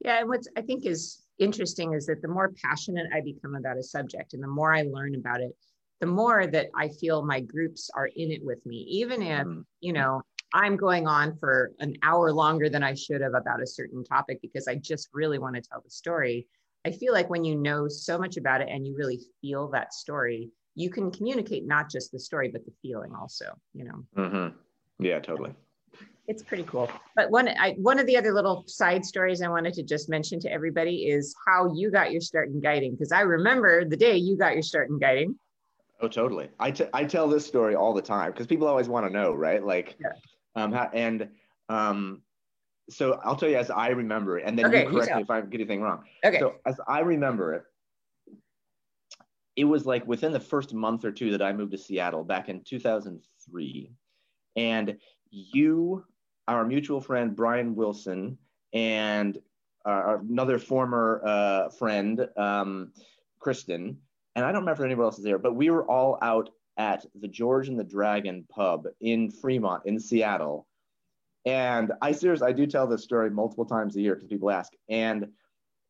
[0.00, 3.76] yeah and what i think is interesting is that the more passionate i become about
[3.76, 5.54] a subject and the more i learn about it
[6.00, 9.62] the more that i feel my groups are in it with me even if mm.
[9.80, 10.22] you know
[10.54, 14.40] I'm going on for an hour longer than I should have about a certain topic
[14.40, 16.46] because I just really want to tell the story.
[16.86, 19.92] I feel like when you know so much about it and you really feel that
[19.92, 24.04] story, you can communicate not just the story, but the feeling also, you know?
[24.16, 24.56] Mm-hmm.
[25.04, 25.52] Yeah, totally.
[26.28, 26.90] It's pretty cool.
[27.16, 30.38] But one, I, one of the other little side stories I wanted to just mention
[30.40, 32.92] to everybody is how you got your start in guiding.
[32.92, 35.38] Because I remember the day you got your start in guiding.
[36.00, 36.50] Oh, totally.
[36.60, 39.32] I, t- I tell this story all the time because people always want to know,
[39.32, 39.64] right?
[39.64, 40.12] Like, yeah.
[40.54, 41.28] Um, and
[41.70, 42.22] um,
[42.90, 45.30] so I'll tell you as I remember it, and then okay, you correct me if
[45.30, 46.04] I get anything wrong.
[46.24, 46.38] Okay.
[46.38, 47.62] So as I remember it,
[49.56, 52.48] it was like within the first month or two that I moved to Seattle back
[52.48, 53.92] in 2003,
[54.56, 54.96] and
[55.30, 56.04] you,
[56.48, 58.38] our mutual friend Brian Wilson,
[58.72, 59.38] and
[59.84, 62.92] uh, another former uh, friend, um,
[63.38, 63.98] Kristen,
[64.34, 67.04] and I don't remember if anyone else is there, but we were all out at
[67.20, 70.66] the George and the Dragon pub in Fremont, in Seattle.
[71.44, 74.72] And I seriously, I do tell this story multiple times a year because people ask.
[74.88, 75.28] And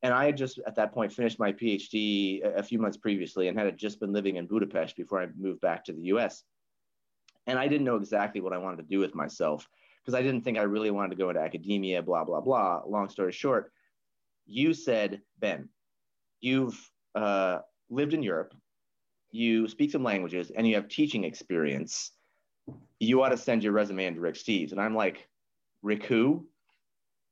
[0.03, 3.49] and I had just at that point finished my PhD a, a few months previously
[3.49, 6.45] and had just been living in Budapest before I moved back to the US.
[7.49, 9.69] And I didn't know exactly what I wanted to do with myself
[10.09, 12.81] because I didn't think I really wanted to go into academia, blah, blah, blah.
[12.87, 13.73] Long story short,
[14.47, 15.69] you said, Ben,
[16.41, 16.79] you've
[17.15, 17.59] uh,
[17.91, 18.55] lived in Europe
[19.31, 22.13] you speak some languages and you have teaching experience,
[22.99, 24.73] you ought to send your resume into Rick Steves.
[24.73, 25.29] And I'm like,
[25.83, 26.47] Rick who?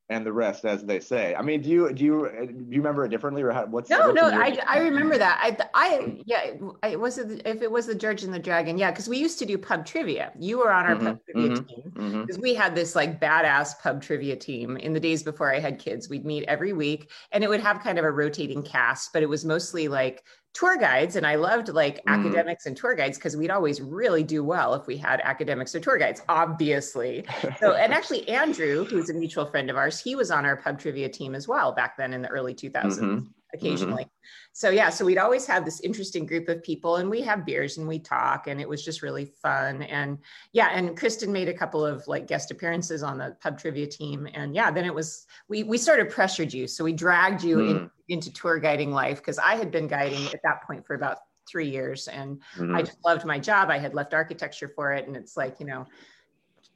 [0.09, 1.35] And the rest, as they say.
[1.35, 3.91] I mean, do you do you do you remember it differently, or how, what's?
[3.91, 5.39] No, what's no, I, I remember that.
[5.43, 8.91] I I yeah, I was it if it was the George and the Dragon, yeah,
[8.91, 10.33] because we used to do pub trivia.
[10.39, 12.43] You were on our mm-hmm, pub trivia mm-hmm, team because mm-hmm.
[12.43, 16.09] we had this like badass pub trivia team in the days before I had kids.
[16.09, 19.29] We'd meet every week, and it would have kind of a rotating cast, but it
[19.29, 20.23] was mostly like
[20.57, 22.03] tour guides and i loved like mm.
[22.07, 25.81] academics and tour guides because we'd always really do well if we had academics or
[25.81, 27.27] tour guides obviously
[27.61, 30.79] so and actually andrew who's a mutual friend of ours he was on our pub
[30.79, 33.19] trivia team as well back then in the early 2000s mm-hmm.
[33.57, 34.51] Occasionally mm-hmm.
[34.53, 37.79] so yeah so we'd always have this interesting group of people and we have beers
[37.79, 40.19] and we talk and it was just really fun and
[40.53, 44.29] yeah and kristen made a couple of like guest appearances on the pub trivia team
[44.35, 47.57] and yeah then it was we we sort of pressured you so we dragged you
[47.57, 47.71] mm.
[47.71, 51.19] in into tour guiding life because I had been guiding at that point for about
[51.49, 52.75] three years and mm-hmm.
[52.75, 53.71] I just loved my job.
[53.71, 55.07] I had left architecture for it.
[55.07, 55.87] And it's like, you know,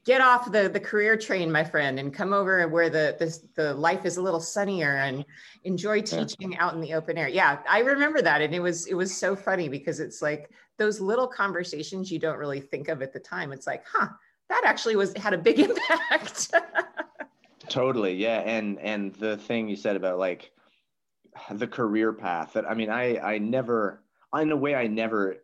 [0.05, 3.75] get off the, the career train, my friend, and come over where the, the, the
[3.75, 5.25] life is a little sunnier and
[5.65, 7.29] enjoy teaching out in the open air.
[7.29, 8.41] Yeah, I remember that.
[8.41, 12.39] And it was, it was so funny because it's like those little conversations you don't
[12.39, 13.53] really think of at the time.
[13.53, 14.09] It's like, huh,
[14.49, 15.59] that actually was, had a big
[16.11, 16.55] impact.
[17.69, 18.15] totally.
[18.15, 18.41] Yeah.
[18.41, 20.51] And, and the thing you said about like,
[21.53, 24.03] the career path that I mean, I I never,
[24.39, 25.37] in a way, I never.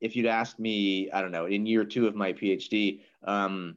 [0.00, 3.76] If you'd asked me, I don't know, in year two of my PhD, um,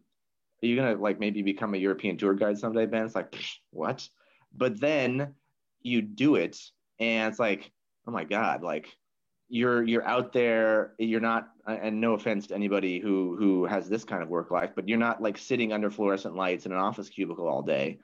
[0.66, 3.06] are you gonna like maybe become a European tour guide someday, Ben?
[3.06, 3.36] It's like
[3.72, 4.08] what?
[4.56, 5.34] But then
[5.82, 6.60] you do it,
[7.00, 7.72] and it's like,
[8.08, 8.96] oh my god, like
[9.48, 10.94] you're you're out there.
[10.98, 14.72] You're not, and no offense to anybody who who has this kind of work life,
[14.76, 18.00] but you're not like sitting under fluorescent lights in an office cubicle all day.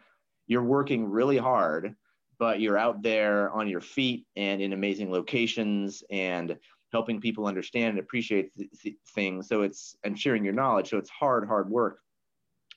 [0.47, 1.95] You're working really hard
[2.41, 6.57] but you're out there on your feet and in amazing locations and
[6.91, 9.47] helping people understand and appreciate th- th- things.
[9.47, 10.89] So it's and sharing your knowledge.
[10.89, 11.99] So it's hard, hard work,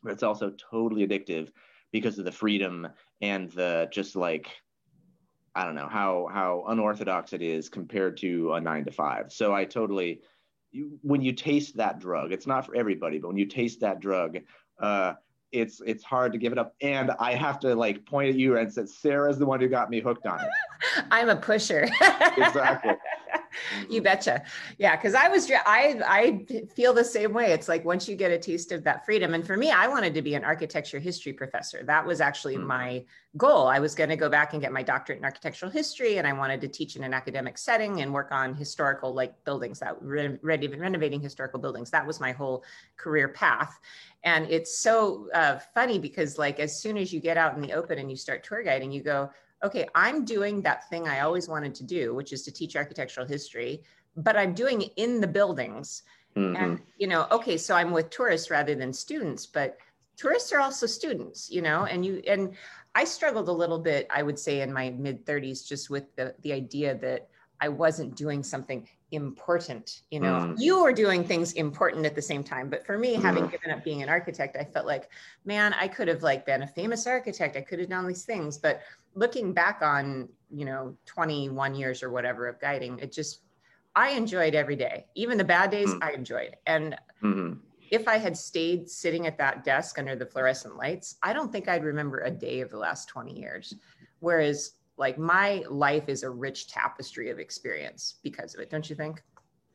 [0.05, 1.51] but it's also totally addictive
[1.91, 2.87] because of the freedom
[3.21, 4.49] and the just like
[5.55, 9.33] I don't know how how unorthodox it is compared to a nine to five.
[9.33, 10.21] So I totally
[11.03, 14.39] when you taste that drug, it's not for everybody, but when you taste that drug,
[14.81, 15.15] uh,
[15.53, 16.75] it's it's hard to give it up.
[16.81, 19.89] And I have to like point at you and say Sarah's the one who got
[19.89, 20.49] me hooked on it.
[21.13, 21.89] I'm a pusher.
[22.37, 22.95] exactly.
[23.89, 24.43] You betcha.
[24.79, 27.53] Yeah, because I was I I feel the same way.
[27.53, 30.15] It's like once you get a taste of that freedom, and for me, I wanted
[30.15, 31.83] to be an architecture history professor.
[31.85, 32.67] That was actually mm.
[32.67, 33.05] my
[33.37, 33.67] goal.
[33.67, 36.33] I was going to go back and get my doctorate in architectural history, and I
[36.33, 40.39] wanted to teach in an academic setting and work on historical like buildings that re-
[40.43, 41.91] renovating historical buildings.
[41.91, 42.65] That was my whole
[42.97, 43.79] career path.
[44.25, 47.73] And it's so uh, funny because like as soon as you get out in the
[47.73, 49.31] open and you start tour guiding, you go,
[49.63, 53.27] okay, I'm doing that thing I always wanted to do, which is to teach architectural
[53.27, 53.83] history,
[54.17, 56.03] but I'm doing it in the buildings.
[56.37, 56.57] Mm-hmm.
[56.57, 59.79] And, you know, okay, so I'm with tourists rather than students, but
[60.17, 62.55] tourists are also students, you know, and you, and
[62.95, 66.35] I struggled a little bit, I would say in my mid 30s, just with the,
[66.43, 67.29] the idea that
[67.61, 70.55] I wasn't doing something important you know mm.
[70.59, 73.51] you were doing things important at the same time but for me having mm.
[73.51, 75.09] given up being an architect i felt like
[75.45, 78.59] man i could have like been a famous architect i could have done these things
[78.59, 78.81] but
[79.15, 83.41] looking back on you know 21 years or whatever of guiding it just
[83.97, 85.07] i enjoyed every day.
[85.15, 86.03] Even the bad days mm.
[86.03, 87.55] i enjoyed and mm-hmm.
[87.91, 91.69] if i had stayed sitting at that desk under the fluorescent lights i don't think
[91.69, 93.75] i'd remember a day of the last 20 years.
[94.21, 98.97] Whereas like my life is a rich tapestry of experience because of it don't you
[98.97, 99.23] think?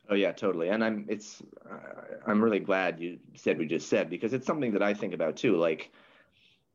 [0.10, 0.70] Oh yeah totally.
[0.70, 4.72] And i'm it's uh, i'm really glad you said we just said because it's something
[4.74, 5.58] that i think about too.
[5.58, 5.92] Like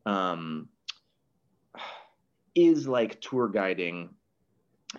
[0.07, 0.68] um
[2.55, 4.11] is like tour guiding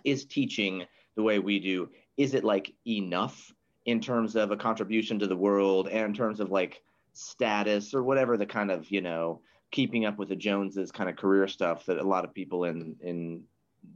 [0.03, 3.53] is teaching the way we do is it like enough
[3.85, 6.81] in terms of a contribution to the world and in terms of like
[7.13, 9.41] status or whatever the kind of you know
[9.71, 12.95] keeping up with the Joneses kind of career stuff that a lot of people in
[13.01, 13.43] in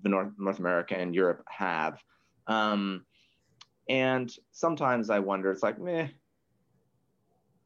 [0.03, 2.03] the North North America and Europe have.
[2.47, 3.05] Um,
[3.87, 6.07] and sometimes I wonder, it's like, meh,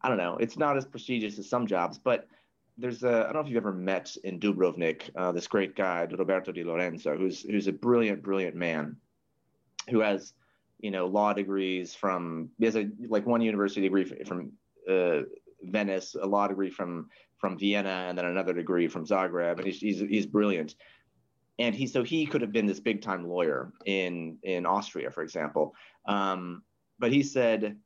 [0.02, 0.38] I don't know.
[0.38, 2.28] It's not as prestigious as some jobs, but
[2.78, 6.08] there's a, I don't know if you've ever met in Dubrovnik, uh, this great guy,
[6.12, 8.98] Roberto Di Lorenzo, who's, who's a brilliant, brilliant man
[9.90, 10.34] who has,
[10.80, 14.52] you know, law degrees from, he has a, like one university degree from,
[14.90, 15.22] uh,
[15.64, 19.80] Venice, a law degree from from Vienna, and then another degree from Zagreb, and he's
[19.80, 20.76] he's, he's brilliant.
[21.60, 25.24] And he so he could have been this big time lawyer in in Austria, for
[25.24, 25.74] example.
[26.06, 26.64] Um,
[27.00, 27.78] but he said,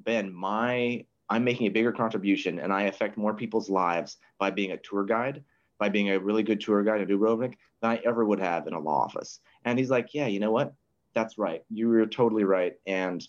[0.00, 4.72] Ben, my I'm making a bigger contribution, and I affect more people's lives by being
[4.72, 5.44] a tour guide,
[5.78, 8.72] by being a really good tour guide in Dubrovnik than I ever would have in
[8.72, 9.40] a law office.
[9.64, 10.72] And he's like, yeah, you know what?
[11.14, 11.62] That's right.
[11.70, 12.74] You were totally right.
[12.86, 13.26] And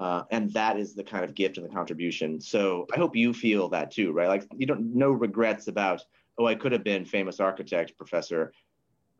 [0.00, 2.40] uh, and that is the kind of gift and the contribution.
[2.40, 4.28] So I hope you feel that too, right?
[4.28, 6.04] Like you don't no regrets about
[6.38, 8.52] oh I could have been famous architect professor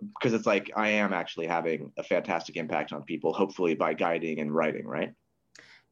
[0.01, 4.39] because it's like I am actually having a fantastic impact on people, hopefully by guiding
[4.39, 5.13] and writing, right?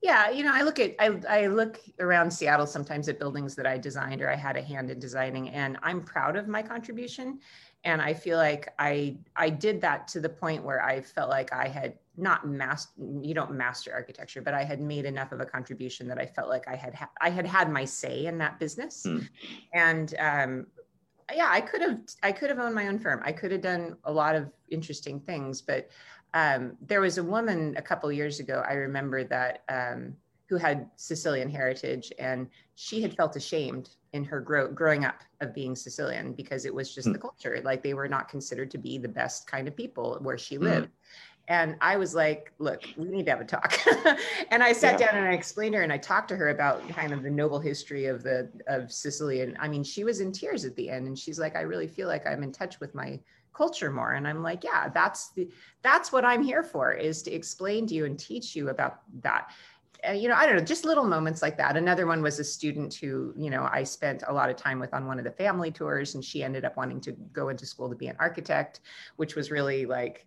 [0.03, 3.67] Yeah, you know, I look at I, I look around Seattle sometimes at buildings that
[3.67, 7.41] I designed or I had a hand in designing, and I'm proud of my contribution.
[7.85, 11.53] And I feel like I I did that to the point where I felt like
[11.53, 15.45] I had not master you don't master architecture but i had made enough of a
[15.45, 18.59] contribution that i felt like i had ha- i had had my say in that
[18.59, 19.27] business mm.
[19.75, 20.67] and um,
[21.35, 23.97] yeah i could have i could have owned my own firm i could have done
[24.05, 25.91] a lot of interesting things but
[26.35, 30.15] um, there was a woman a couple years ago i remember that um,
[30.49, 35.55] who had sicilian heritage and she had felt ashamed in her grow, growing up of
[35.55, 37.13] being sicilian because it was just mm.
[37.13, 40.39] the culture like they were not considered to be the best kind of people where
[40.39, 40.65] she hmm.
[40.65, 40.91] lived
[41.49, 43.79] and I was like, look, we need to have a talk.
[44.51, 45.07] and I sat yeah.
[45.07, 47.31] down and I explained to her and I talked to her about kind of the
[47.31, 49.43] noble history of the of Sicily.
[49.43, 51.87] And I mean, she was in tears at the end and she's like, I really
[51.87, 53.21] feel like I'm in touch with my
[53.57, 54.13] culture more.
[54.13, 55.49] And I'm like, yeah, that's the
[55.83, 59.51] that's what I'm here for is to explain to you and teach you about that.
[60.05, 61.77] And, you know, I don't know, just little moments like that.
[61.77, 64.93] Another one was a student who, you know, I spent a lot of time with
[64.93, 67.89] on one of the family tours, and she ended up wanting to go into school
[67.89, 68.81] to be an architect,
[69.17, 70.27] which was really like,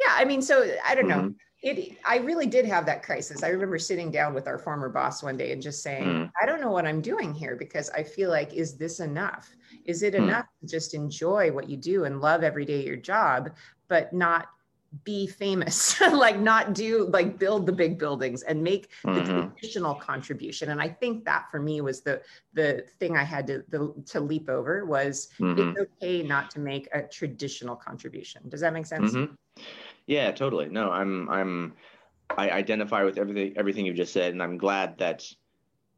[0.00, 1.28] yeah i mean so i don't know mm-hmm.
[1.64, 5.22] It i really did have that crisis i remember sitting down with our former boss
[5.22, 6.30] one day and just saying mm.
[6.40, 10.02] i don't know what i'm doing here because i feel like is this enough is
[10.02, 10.18] it mm.
[10.18, 13.50] enough to just enjoy what you do and love every day your job
[13.88, 14.48] but not
[15.02, 19.14] be famous like not do like build the big buildings and make mm-hmm.
[19.14, 22.20] the traditional contribution and i think that for me was the
[22.52, 25.70] the thing i had to the, to leap over was mm-hmm.
[25.70, 29.34] it's okay not to make a traditional contribution does that make sense mm-hmm.
[30.06, 30.68] Yeah, totally.
[30.68, 31.74] No, I'm I'm
[32.36, 35.24] I identify with everything everything you've just said, and I'm glad that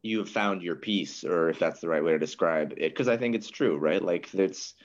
[0.01, 3.07] you have found your piece, or if that's the right way to describe it, because
[3.07, 4.01] I think it's true, right?
[4.01, 4.75] Like it's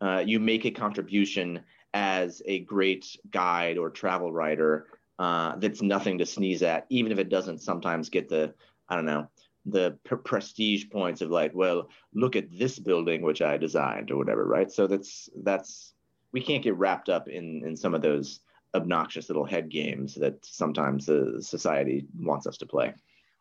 [0.00, 1.60] uh, you make a contribution
[1.94, 7.18] as a great guide or travel writer uh, that's nothing to sneeze at, even if
[7.18, 8.52] it doesn't sometimes get the
[8.88, 9.28] I don't know
[9.64, 14.16] the p- prestige points of like, well, look at this building which I designed or
[14.16, 14.70] whatever, right?
[14.70, 15.94] So that's that's
[16.32, 18.40] we can't get wrapped up in in some of those
[18.76, 22.94] obnoxious little head games that sometimes the society wants us to play.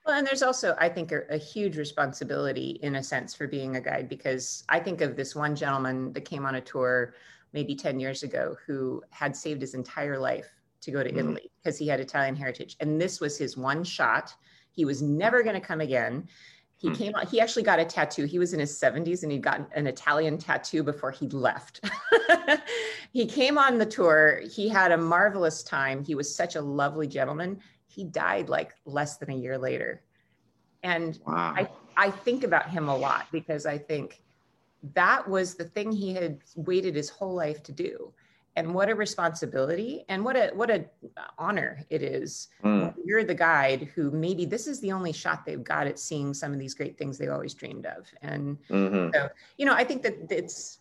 [0.05, 3.75] Well, and there's also, I think, a, a, huge responsibility in a sense for being
[3.75, 7.15] a guide because I think of this one gentleman that came on a tour
[7.53, 11.17] maybe 10 years ago who had saved his entire life to go to mm.
[11.17, 12.77] Italy because he had Italian heritage.
[12.79, 14.35] And this was his one shot.
[14.71, 16.27] He was never going to come again.
[16.77, 16.95] He mm.
[16.95, 18.25] came on, he actually got a tattoo.
[18.25, 21.83] He was in his 70s and he'd gotten an Italian tattoo before he left.
[23.15, 24.41] he came on the tour.
[24.41, 26.03] He had a marvelous time.
[26.03, 27.61] He was such a lovely gentleman.
[27.87, 30.03] He died like less than a year later.
[30.83, 31.53] And wow.
[31.55, 34.21] I, I think about him a lot because I think
[34.93, 38.11] that was the thing he had waited his whole life to do
[38.57, 40.85] and what a responsibility and what a what a
[41.37, 42.93] honor it is mm.
[43.03, 46.53] you're the guide who maybe this is the only shot they've got at seeing some
[46.53, 49.09] of these great things they always dreamed of and mm-hmm.
[49.13, 50.79] so you know i think that it's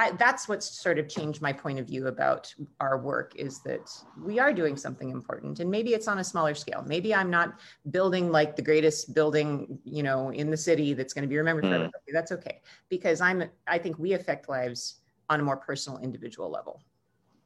[0.00, 3.90] I, that's what's sort of changed my point of view about our work is that
[4.18, 7.60] we are doing something important and maybe it's on a smaller scale maybe i'm not
[7.90, 11.64] building like the greatest building you know in the city that's going to be remembered
[11.64, 11.68] mm.
[11.68, 16.50] forever that's okay because i'm i think we affect lives on a more personal individual
[16.50, 16.82] level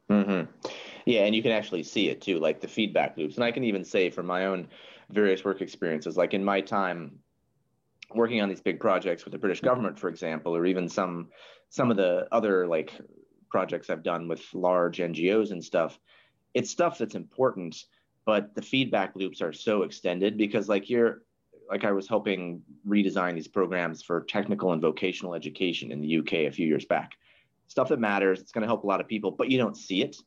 [0.07, 0.51] Mm-hmm.
[1.05, 3.37] Yeah, and you can actually see it too, like the feedback loops.
[3.37, 4.67] And I can even say from my own
[5.09, 7.17] various work experiences, like in my time
[8.13, 11.29] working on these big projects with the British government, for example, or even some
[11.69, 12.93] some of the other like
[13.49, 15.99] projects I've done with large NGOs and stuff,
[16.53, 17.85] it's stuff that's important,
[18.25, 21.21] but the feedback loops are so extended because like you're
[21.69, 26.33] like I was helping redesign these programs for technical and vocational education in the UK
[26.33, 27.13] a few years back
[27.67, 28.39] stuff that matters.
[28.39, 30.17] It's going to help a lot of people, but you don't see it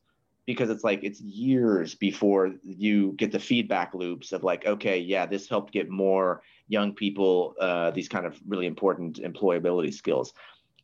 [0.46, 5.26] because it's like it's years before you get the feedback loops of like, okay, yeah,
[5.26, 10.32] this helped get more young people uh, these kind of really important employability skills.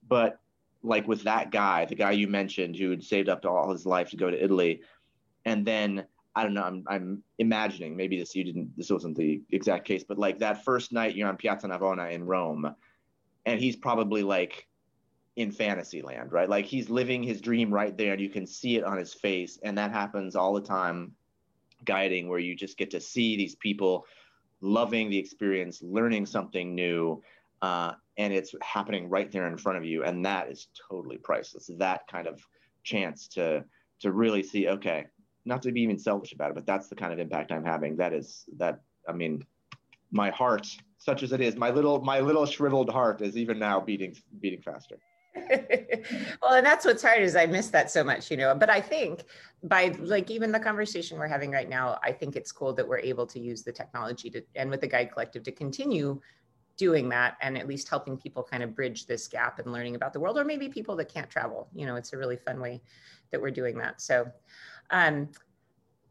[0.07, 0.39] But
[0.85, 4.11] like with that guy, the guy you mentioned who had saved up all his life
[4.11, 4.83] to go to Italy,
[5.45, 6.05] and then
[6.37, 10.05] I don't know, I'm, I'm imagining maybe this you didn't this wasn't the exact case,
[10.05, 12.75] but like that first night you're on Piazza Navona in Rome,
[13.47, 14.69] and he's probably like
[15.37, 16.49] in Fantasyland, right?
[16.49, 19.59] Like he's living his dream right there, and you can see it on his face.
[19.63, 21.13] And that happens all the time
[21.85, 24.07] guiding, where you just get to see these people
[24.61, 27.23] loving the experience, learning something new,
[27.65, 30.05] uh, and it's happening right there in front of you.
[30.05, 31.71] And that is totally priceless.
[31.79, 32.39] That kind of
[32.83, 33.65] chance to
[34.01, 35.07] to really see, okay,
[35.47, 37.97] not to be even selfish about it, but that's the kind of impact I'm having.
[37.97, 38.81] That is that.
[39.09, 39.45] I mean,
[40.11, 40.67] my heart,
[40.99, 44.61] such as it is, my little my little shriveled heart is even now beating beating
[44.61, 44.99] faster.
[46.43, 48.55] well, and that's what's hard is I miss that so much, you know.
[48.55, 49.25] But I think
[49.63, 52.99] by like even the conversation we're having right now, I think it's cool that we're
[52.99, 56.21] able to use the technology to and with the Guide Collective to continue
[56.77, 60.13] doing that and at least helping people kind of bridge this gap and learning about
[60.13, 61.69] the world, or maybe people that can't travel.
[61.75, 62.83] You know, it's a really fun way
[63.31, 64.01] that we're doing that.
[64.01, 64.27] So
[64.91, 65.29] um,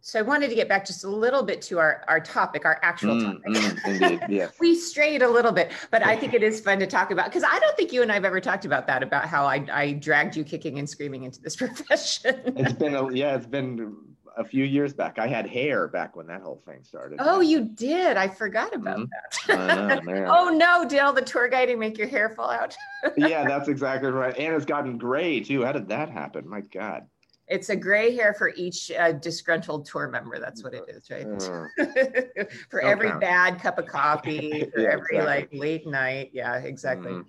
[0.06, 2.78] so I wanted to get back just a little bit to our, our topic, our
[2.84, 3.46] actual mm, topic.
[3.46, 4.50] Mm, indeed, yeah.
[4.60, 7.46] we strayed a little bit, but I think it is fun to talk about because
[7.50, 9.94] I don't think you and I have ever talked about that, about how I, I
[9.94, 12.36] dragged you kicking and screaming into this profession.
[12.58, 13.96] it's been, a, yeah, it's been
[14.38, 15.20] a few years back.
[15.20, 17.20] I had hair back when that whole thing started.
[17.22, 18.18] Oh, you did.
[18.18, 19.52] I forgot about mm-hmm.
[19.52, 20.04] that.
[20.04, 22.76] Know, oh no, did all the tour guiding make your hair fall out?
[23.18, 24.38] yeah, that's exactly right.
[24.38, 25.64] And it's gotten gray too.
[25.64, 26.48] How did that happen?
[26.48, 27.06] My God.
[27.48, 30.40] It's a gray hair for each uh, disgruntled tour member.
[30.40, 31.28] That's what it is, right?
[31.28, 32.48] Mm.
[32.70, 33.22] for every count.
[33.22, 35.26] bad cup of coffee, for yeah, every exactly.
[35.26, 36.32] like late night.
[36.34, 37.12] Yeah, exactly.
[37.12, 37.26] Mm.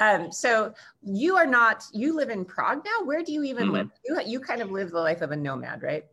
[0.00, 0.72] Um, so
[1.02, 1.84] you are not.
[1.92, 3.04] You live in Prague now.
[3.04, 3.72] Where do you even mm.
[3.72, 3.90] live?
[4.04, 6.04] You you kind of live the life of a nomad, right?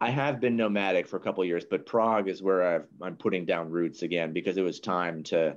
[0.00, 3.44] I have been nomadic for a couple years, but Prague is where i am putting
[3.44, 5.56] down roots again because it was time to.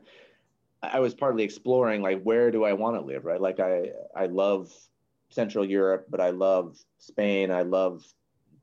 [0.81, 3.39] I was partly exploring like where do I want to live, right?
[3.39, 4.69] Like I I love
[5.29, 7.51] Central Europe, but I love Spain.
[7.51, 8.03] I love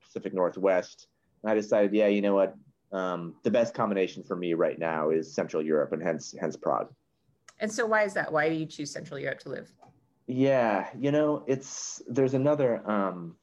[0.01, 1.07] Pacific Northwest.
[1.41, 2.55] And I decided, yeah, you know what?
[2.91, 6.93] Um, the best combination for me right now is Central Europe, and hence hence Prague.
[7.59, 8.31] And so, why is that?
[8.31, 9.71] Why do you choose Central Europe to live?
[10.27, 13.35] Yeah, you know, it's there's another um,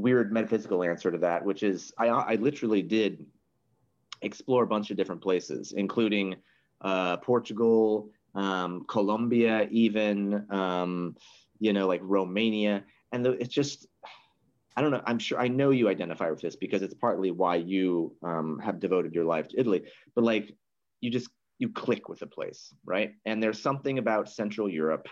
[0.00, 3.26] weird metaphysical answer to that, which is I I literally did
[4.22, 6.36] explore a bunch of different places, including
[6.80, 10.46] uh, Portugal, um, Colombia, even.
[10.50, 11.16] Um,
[11.60, 12.84] you know, like Romania.
[13.10, 13.86] And the, it's just,
[14.76, 15.02] I don't know.
[15.06, 18.78] I'm sure I know you identify with this because it's partly why you um, have
[18.78, 19.82] devoted your life to Italy.
[20.14, 20.54] But like,
[21.00, 23.14] you just you click with a place, right?
[23.26, 25.08] And there's something about Central Europe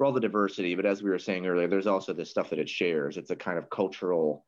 [0.00, 0.74] for all the diversity.
[0.74, 3.18] But as we were saying earlier, there's also this stuff that it shares.
[3.18, 4.46] It's a kind of cultural,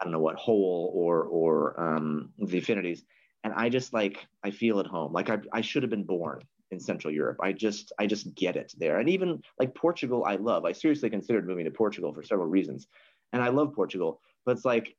[0.00, 3.04] I don't know what whole or or um, the affinities.
[3.44, 5.12] And I just like I feel at home.
[5.12, 6.42] Like I I should have been born
[6.72, 7.38] in Central Europe.
[7.40, 8.98] I just I just get it there.
[8.98, 10.64] And even like Portugal, I love.
[10.64, 12.88] I seriously considered moving to Portugal for several reasons,
[13.32, 14.20] and I love Portugal.
[14.44, 14.96] But it's like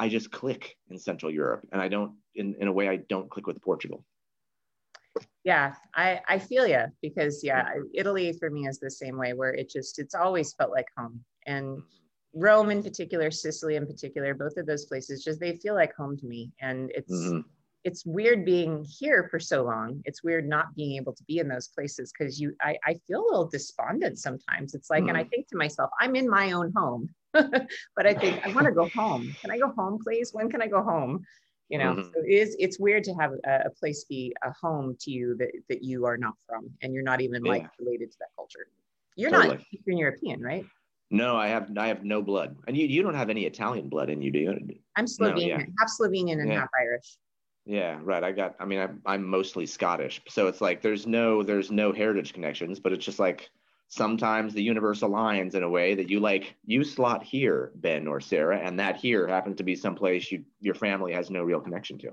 [0.00, 3.30] I just click in Central Europe, and I don't in in a way I don't
[3.30, 4.04] click with Portugal.
[5.44, 9.52] Yeah, I I feel you because yeah, Italy for me is the same way where
[9.52, 11.66] it just it's always felt like home and.
[11.78, 11.86] Mm-hmm.
[12.34, 16.16] Rome in particular, Sicily in particular, both of those places just they feel like home
[16.16, 16.50] to me.
[16.60, 17.40] And it's Mm-hmm.
[17.84, 20.00] it's weird being here for so long.
[20.04, 23.20] It's weird not being able to be in those places because you I, I feel
[23.20, 24.74] a little despondent sometimes.
[24.74, 27.10] It's like, and I think to myself, I'm in my own home.
[27.32, 29.34] but I think I want to go home.
[29.40, 30.32] Can I go home, please?
[30.32, 31.24] When can I go home?
[31.68, 32.12] You know, Mhm.
[32.12, 35.36] so it is it's weird to have a, a place be a home to you
[35.36, 38.66] that, that you are not from and you're not even like related to that culture.
[39.16, 39.56] You're Totally.
[39.56, 40.66] not Eastern European, right?
[41.10, 44.10] No, I have I have no blood, and you you don't have any Italian blood
[44.10, 44.50] in you, do you?
[44.96, 45.58] I'm No, Slovenian, yeah.
[45.78, 46.60] half Slovenian and Yeah.
[46.60, 47.16] half Irish.
[47.64, 48.24] Yeah, right.
[48.24, 48.56] I got.
[48.58, 52.80] I mean, I'm I'm mostly Scottish, so it's like there's no there's no heritage connections,
[52.80, 53.50] but it's just like
[53.92, 58.20] sometimes the universe aligns in a way that you like you slot here, Ben or
[58.20, 61.98] Sarah, and that here happens to be someplace you your family has no real connection
[61.98, 62.10] to.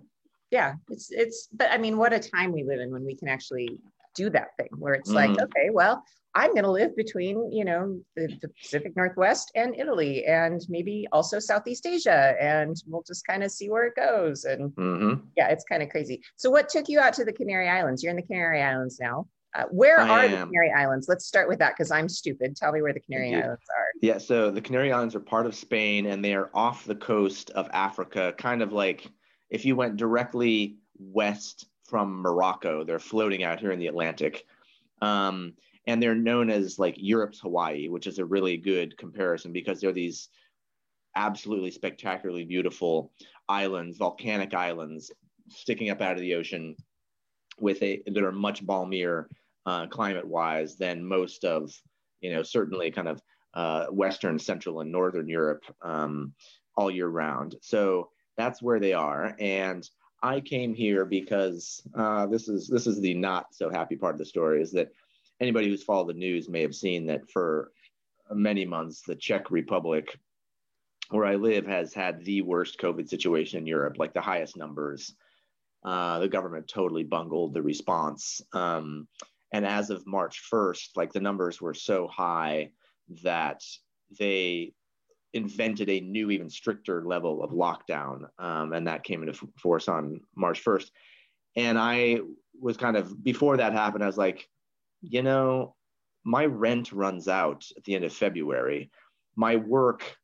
[0.51, 3.27] yeah it's it's but i mean what a time we live in when we can
[3.30, 3.69] actually
[4.15, 5.43] do that thing where it's like Mhm.
[5.45, 5.95] okay well
[6.34, 7.82] i'm going to live between you know
[8.17, 13.43] the, the pacific northwest and italy and maybe also southeast asia and we'll just kind
[13.43, 14.43] of see where it goes.
[14.43, 16.17] And hmm yeah it's kind of crazy.
[16.36, 18.01] So what took you out to the canary islands?
[18.01, 21.08] You're in the canary islands now uh, where I are the canary islands?
[21.10, 22.56] Let's start with that because i'm stupid.
[22.56, 23.86] Tell me where the canary islands are.
[24.02, 27.50] Yeah, so the Canary Islands are part of Spain and they are off the coast
[27.52, 29.10] of Africa, kind of like
[29.50, 34.45] if you went directly west from Morocco, they're floating out here in the Atlantic.
[35.02, 35.54] Um,
[35.88, 39.91] and they're known as like Europe's Hawaii, which is a really good comparison because they're
[39.91, 40.30] these
[41.16, 43.12] absolutely spectacularly beautiful
[43.47, 45.12] islands, volcanic islands
[45.47, 46.76] sticking up out of the ocean
[47.60, 49.26] with a that are much balmier
[49.66, 51.72] uh, climate wise than most of
[52.22, 53.22] you know certainly kind of
[53.53, 56.34] uh, Western, Central, and Northern Europe um,
[56.76, 57.55] all year round.
[57.62, 59.36] So that's where they are.
[59.39, 59.88] And
[60.22, 64.20] I came here because uh, this is this is the not so happy part of
[64.20, 64.89] the story is that
[65.39, 67.72] anybody who's followed the news may have seen that for
[68.32, 70.18] many months the Czech Republic,
[71.10, 75.16] where I live, has had the worst COVID situation in Europe, like the highest numbers.
[75.84, 78.41] Uh, the government totally bungled the response.
[78.51, 79.07] Um,
[79.52, 82.72] and as of March 1st, like the numbers were so high
[83.24, 83.62] that
[84.20, 84.74] they
[85.34, 88.28] invented a new, even stricter level of lockdown.
[88.38, 90.89] Um, and that came into force on March 1st.
[91.56, 92.20] And I
[92.60, 94.47] was kind of, before that happened, I was like,
[95.02, 95.76] you know,
[96.24, 98.91] my rent runs out at the end of February.
[99.36, 100.16] My work,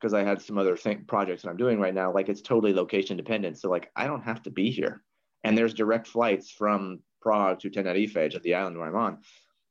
[0.00, 2.74] because I had some other thing, projects that I'm doing right now, like it's totally
[2.74, 3.58] location dependent.
[3.58, 5.02] So, like, I don't have to be here.
[5.44, 9.18] And there's direct flights from Prague to Tenerife, to the island where I'm on.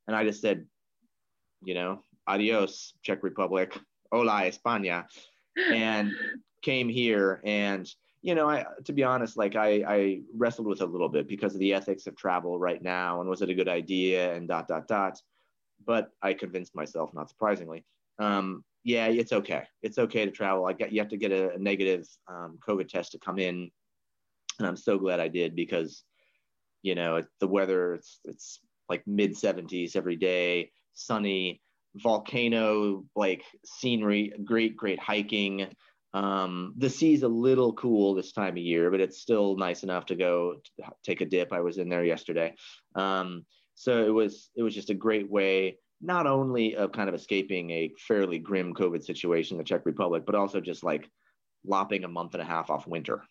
[0.08, 0.66] And I just said,
[1.64, 3.78] you know, adios, Czech Republic,
[4.12, 5.06] hola, España,
[5.72, 6.12] and
[6.64, 7.42] came here.
[7.46, 7.88] And,
[8.24, 11.28] you know, I, to be honest, like I, I wrestled with it a little bit
[11.28, 13.22] because of the ethics of travel right now.
[13.22, 14.34] And was it a good idea?
[14.34, 15.22] And dot, dot, dot.
[15.86, 17.86] But I convinced myself, not surprisingly,
[18.20, 19.64] um, yeah, it's okay.
[19.82, 20.66] It's okay to travel.
[20.66, 23.70] I got, you have to get a, a negative um, COVID test to come in.
[24.60, 26.04] And I'm so glad I did because,
[26.84, 28.60] you know, the weather, it's, it's
[28.90, 31.62] like mid 70s every day, sunny,
[31.96, 35.68] volcano like scenery, great, great hiking.
[36.14, 40.06] Um, the sea's a little cool this time of year, but it's still nice enough
[40.08, 41.52] to go to take a dip.
[41.52, 42.54] I was in there yesterday.
[42.96, 47.16] Um, so it was it was just a great way not only of kind of
[47.16, 51.10] escaping a fairly grim COVID situation in the Czech Republic, but also just like
[51.66, 53.24] lopping a month and a half off winter.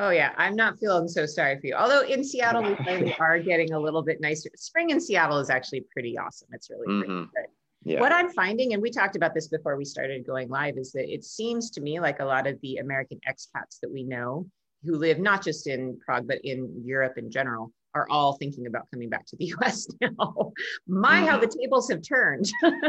[0.00, 1.74] Oh yeah, I'm not feeling so sorry for you.
[1.74, 4.48] Although in Seattle we finally are getting a little bit nicer.
[4.56, 6.48] Spring in Seattle is actually pretty awesome.
[6.52, 7.28] It's really pretty Mhm.
[7.34, 7.44] good.
[7.84, 8.00] Yeah.
[8.00, 11.12] What I'm finding, and we talked about this before we started going live, is that
[11.12, 14.46] it seems to me like a lot of the American expats that we know
[14.84, 18.90] who live not just in Prague, but in Europe in general, are all thinking about
[18.90, 20.52] coming back to the US now.
[20.86, 22.50] My, how the tables have turned.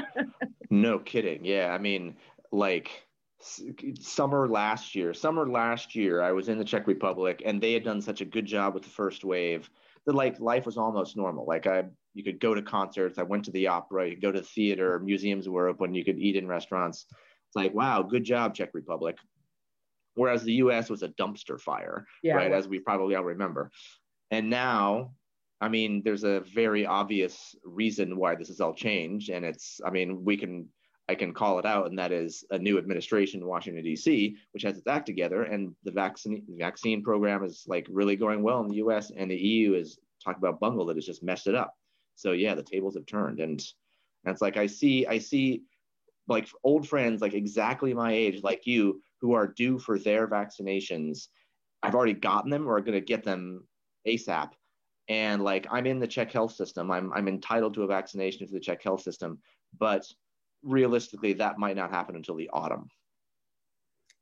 [0.74, 1.43] No kidding.
[1.43, 1.74] Yeah.
[1.74, 2.16] I mean,
[2.53, 2.89] like
[4.00, 7.84] summer last year, summer last year, I was in the Czech Republic and they had
[7.84, 9.70] done such a good job with the first wave
[10.06, 11.46] that like life was almost normal.
[11.46, 11.84] Like I,
[12.14, 13.18] you could go to concerts.
[13.18, 16.06] I went to the opera, you could go to the theater, museums were open, you
[16.06, 17.06] could eat in restaurants.
[17.10, 19.18] It's like, wow, good job, Czech Republic.
[20.16, 22.36] Whereas the US was a dumpster fire, yeah.
[22.36, 22.52] right?
[22.52, 23.72] As we probably all remember.
[24.30, 25.12] And now,
[25.60, 29.30] I mean, there's a very obvious reason why this has all changed.
[29.30, 30.68] And it's, I mean, we can,
[31.12, 34.64] I can call it out, and that is a new administration in Washington, D.C., which
[34.64, 35.43] has its act together.
[35.43, 39.36] And the vaccine, vaccine program is like really going well in the US, and the
[39.36, 41.76] EU is talking about bungle that has just messed it up.
[42.16, 43.41] So, yeah, the tables have turned.
[43.41, 43.62] And,
[44.24, 45.64] and it's like, I see, I see
[46.30, 51.28] like old friends, like exactly my age, like you, who are due for their vaccinations.
[51.84, 53.68] I've already gotten them or are going to get them
[54.07, 54.51] ASAP.
[55.09, 56.89] And like I'm in the Czech health system.
[56.89, 59.39] I'm I'm entitled to a vaccination through the Czech health system,
[59.78, 60.05] but
[60.64, 62.89] realistically that might not happen until the autumn.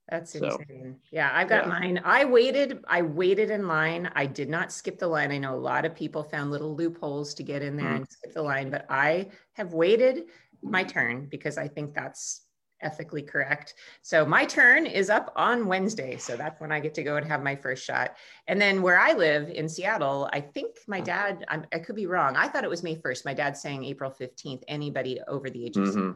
[0.10, 0.98] That's so, insane.
[1.12, 1.70] Yeah, I've got yeah.
[1.70, 2.02] mine.
[2.04, 2.84] I waited.
[2.88, 4.10] I waited in line.
[4.16, 5.32] I did not skip the line.
[5.32, 7.96] I know a lot of people found little loopholes to get in there mm.
[7.98, 10.24] and skip the line, but I have waited
[10.64, 12.42] my turn because I think that's
[12.82, 13.74] ethically correct.
[14.02, 16.18] So my turn is up on Wednesday.
[16.18, 18.16] So that's when I get to go and have my first shot.
[18.48, 22.06] And then where I live in Seattle, I think my dad, I'm, i could be
[22.06, 22.36] wrong.
[22.36, 23.26] I thought it was May 1st.
[23.26, 24.64] My dad's saying April 15th.
[24.68, 26.12] Anybody over the age of mm-hmm.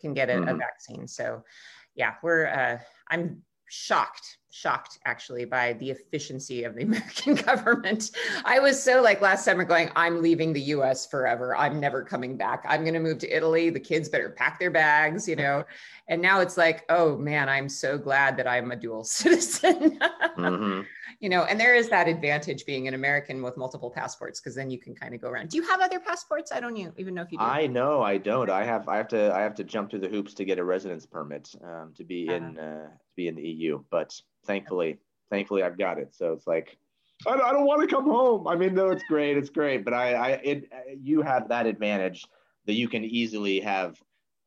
[0.00, 0.48] Can get a, mm-hmm.
[0.48, 1.06] a, vaccine.
[1.06, 1.44] So
[1.94, 2.78] yeah, we're, uh,
[3.08, 8.10] I'm shocked shocked actually by the efficiency of the American government.
[8.44, 11.56] I was so like last summer going, I'm leaving the US forever.
[11.56, 12.64] I'm never coming back.
[12.68, 13.70] I'm going to move to Italy.
[13.70, 15.64] The kids better pack their bags, you know.
[16.08, 19.98] And now it's like, oh man, I'm so glad that I'm a dual citizen.
[20.36, 20.80] mm-hmm.
[21.20, 24.70] You know, and there is that advantage being an American with multiple passports because then
[24.70, 25.50] you can kind of go around.
[25.50, 26.50] Do you have other passports?
[26.50, 27.44] I don't even know if you do.
[27.44, 28.48] I know I don't.
[28.48, 30.64] I have I have to I have to jump through the hoops to get a
[30.64, 32.36] residence permit um, to be uh-huh.
[32.36, 33.84] in uh, to be in the EU.
[33.90, 34.98] But thankfully,
[35.30, 36.14] thankfully I've got it.
[36.14, 36.78] So it's like,
[37.26, 38.48] I, I don't want to come home.
[38.48, 39.36] I mean, no, it's great.
[39.36, 39.84] It's great.
[39.84, 42.24] But I, I, it, you have that advantage
[42.66, 43.96] that you can easily have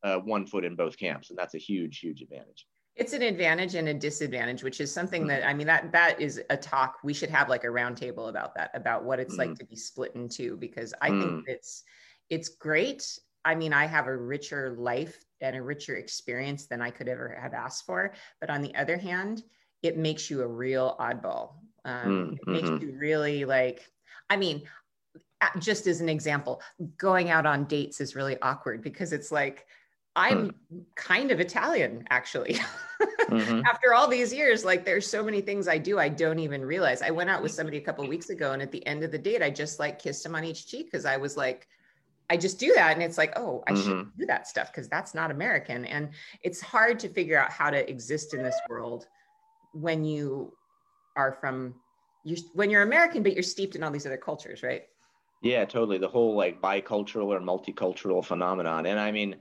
[0.03, 1.29] uh, one foot in both camps.
[1.29, 2.65] And that's a huge, huge advantage.
[2.95, 5.29] It's an advantage and a disadvantage, which is something mm-hmm.
[5.29, 6.97] that I mean that that is a talk.
[7.03, 9.49] We should have like a roundtable about that, about what it's mm-hmm.
[9.49, 11.21] like to be split in two, because I mm-hmm.
[11.21, 11.43] think mm.
[11.47, 11.83] it's
[12.29, 13.19] it's great.
[13.45, 17.37] I mean, I have a richer life and a richer experience than I could ever
[17.41, 18.13] have asked for.
[18.39, 19.43] But on the other hand,
[19.81, 21.55] it makes you a real oddball.
[21.83, 22.87] Um, mm, it makes mm-hmm.
[22.87, 23.85] you really like,
[24.29, 24.63] I mean,
[25.59, 26.61] just as an example,
[26.97, 29.65] going out on dates is really awkward because it's like,
[30.15, 30.83] I'm mm.
[30.95, 32.59] kind of Italian, actually.
[33.01, 33.61] mm-hmm.
[33.67, 37.01] After all these years, like there's so many things I do I don't even realize.
[37.01, 39.17] I went out with somebody a couple weeks ago, and at the end of the
[39.17, 41.67] date, I just like kissed him on each cheek because I was like,
[42.29, 43.81] I just do that, and it's like, oh, I mm-hmm.
[43.81, 46.09] should do that stuff because that's not American, and
[46.43, 49.07] it's hard to figure out how to exist in this world
[49.73, 50.53] when you
[51.15, 51.75] are from
[52.23, 54.83] you when you're American, but you're steeped in all these other cultures, right?
[55.41, 55.97] Yeah, totally.
[55.97, 58.85] The whole like bicultural or multicultural phenomenon.
[58.85, 59.35] And I mean,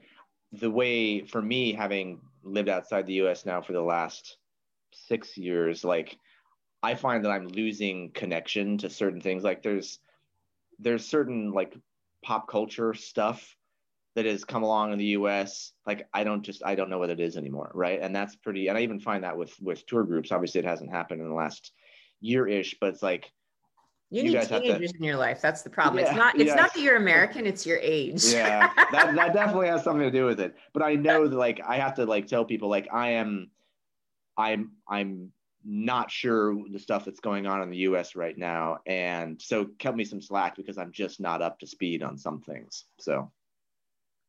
[0.53, 4.37] the way for me, having lived outside the US now for the last
[4.93, 6.19] six years, like
[6.83, 9.45] I find that I'm losing connection to certain things.
[9.45, 9.99] Like there's
[10.79, 11.77] there's certain like
[12.23, 13.57] pop culture stuff
[14.15, 17.11] that has come along in the US, like I don't just I don't know what
[17.11, 18.01] it is anymore, right?
[18.01, 18.69] And that's pretty.
[18.69, 20.33] And I even find that with with tour groups.
[20.33, 21.73] Obviously, it hasn't happened in the last
[22.21, 23.33] year ish, but it's like
[24.13, 25.41] you, you need teenagers to, in your life.
[25.41, 26.05] That's the problem.
[26.05, 26.39] Yeah, it's not.
[26.39, 27.47] It's not that you're American.
[27.47, 28.25] It's your age.
[28.27, 30.55] yeah, that that definitely has something to do with it.
[30.75, 33.51] But I know that like I have to like tell people like I am,
[34.37, 35.33] I'm I'm
[35.65, 38.15] not sure the stuff that's going on in the U.S.
[38.15, 42.03] right now, and so cut me some slack because I'm just not up to speed
[42.03, 42.85] on some things.
[42.99, 43.31] So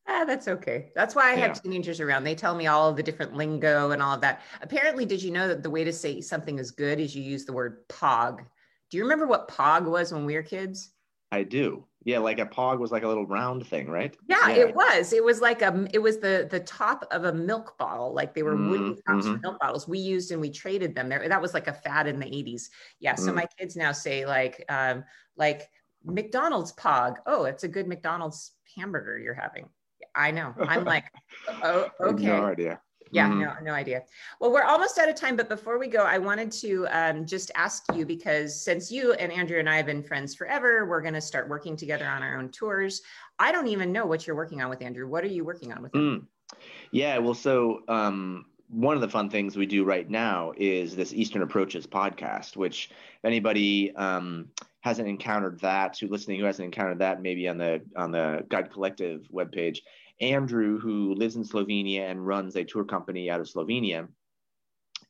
[0.06, 0.92] Ah, that's okay.
[0.96, 1.48] That's why I yeah.
[1.48, 2.26] have teenagers around.
[2.26, 4.42] They tell me all of the different lingo and all of that.
[4.62, 7.46] Apparently, did you know that the way to say something is good is you use
[7.46, 8.46] the word pog?
[8.90, 10.92] Do you remember what pog was when we were kids?
[11.32, 11.86] I do.
[12.06, 14.16] Yeah, like a pog was like a little round thing, right?
[14.28, 14.56] Yeah, yeah.
[14.56, 15.14] it was.
[15.14, 18.14] It was like a it was the the top of a milk bottle.
[18.14, 19.42] Like they were mm, wooden tops mm-hmm.
[19.42, 19.88] milk bottles.
[19.88, 21.28] We used and we traded them there.
[21.28, 22.64] That was like a fad in the 80s.
[23.00, 23.16] Yeah.
[23.16, 23.36] So mm.
[23.36, 25.06] my kids now say like um
[25.38, 25.70] like
[26.04, 27.16] McDonald's pog.
[27.26, 29.70] Oh, it's a good McDonald's hamburger you're having.
[30.14, 30.54] I know.
[30.60, 31.06] I'm like,
[31.64, 32.26] oh, okay.
[32.26, 32.80] No idea.
[33.14, 33.41] Yeah, mm-hmm.
[33.41, 34.03] no, no idea.
[34.39, 37.51] Well, we're almost out of time, but before we go, I wanted to um, just
[37.55, 41.14] ask you because since you and Andrew and I have been friends forever, we're going
[41.14, 43.03] to start working together on our own tours.
[43.38, 45.07] I don't even know what you're working on with Andrew.
[45.07, 46.28] What are you working on with him?
[46.51, 46.57] Mm.
[46.91, 51.14] Yeah, well, so um, one of the fun things we do right now is this
[51.14, 54.47] Eastern Approaches podcast, which if anybody um,
[54.82, 58.72] hasn't encountered that, who listening who hasn't encountered that, maybe on the on the Guide
[58.72, 59.80] Collective webpage,
[60.22, 64.07] Andrew, who lives in Slovenia and runs a tour company out of Slovenia,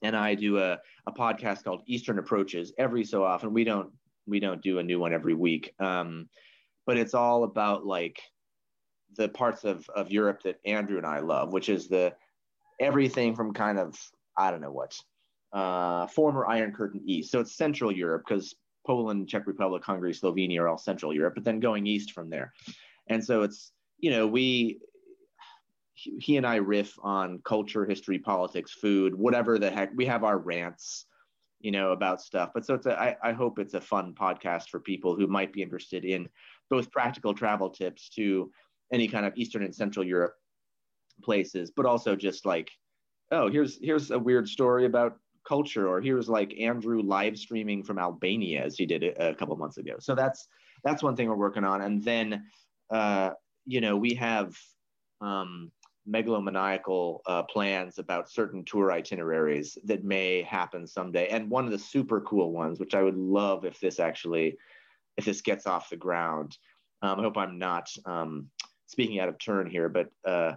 [0.02, 3.54] and I do a, a podcast called Eastern Approaches every so often.
[3.54, 3.92] We don't
[4.26, 6.30] we don't do a new one every week, um,
[6.86, 8.22] but it's all about like
[9.16, 12.14] the parts of, of Europe that Andrew and I love, which is the
[12.80, 13.98] everything from kind of
[14.38, 14.96] I don't know what
[15.54, 17.32] uh, former Iron Curtain East.
[17.32, 21.44] So it's Central Europe because Poland, Czech Republic, Hungary, Slovenia are all Central Europe, but
[21.44, 22.54] then going east from there.
[23.08, 24.80] And so it's you know we
[25.94, 29.92] he and I riff on culture, history, politics, food, whatever the heck.
[29.96, 31.06] We have our rants,
[31.60, 32.52] you know, about stuff.
[32.54, 35.54] But so it's a, I, I hope it's a fun podcast for people who might
[35.54, 36.28] be interested in
[36.70, 38.52] both practical travel tips to
[38.92, 40.36] any kind of Eastern and Central Europe
[41.22, 42.72] places, but also just like
[43.34, 48.00] oh, here's here's a weird story about culture, or here's like Andrew live streaming from
[48.00, 49.96] Albania as he did a, a couple months ago.
[50.00, 50.48] So that's
[50.84, 52.46] that's one thing we're working on, and then
[52.90, 53.32] uh,
[53.66, 54.56] you know we have
[55.22, 55.72] um,
[56.10, 61.28] megalomaniacal uh, plans about certain tour itineraries that may happen someday.
[61.28, 64.58] And one of the super cool ones, which I would love if this actually,
[65.18, 66.58] if this gets off the ground.
[67.02, 68.50] Um, I hope I'm not um,
[68.88, 70.54] speaking out of turn here, but uh,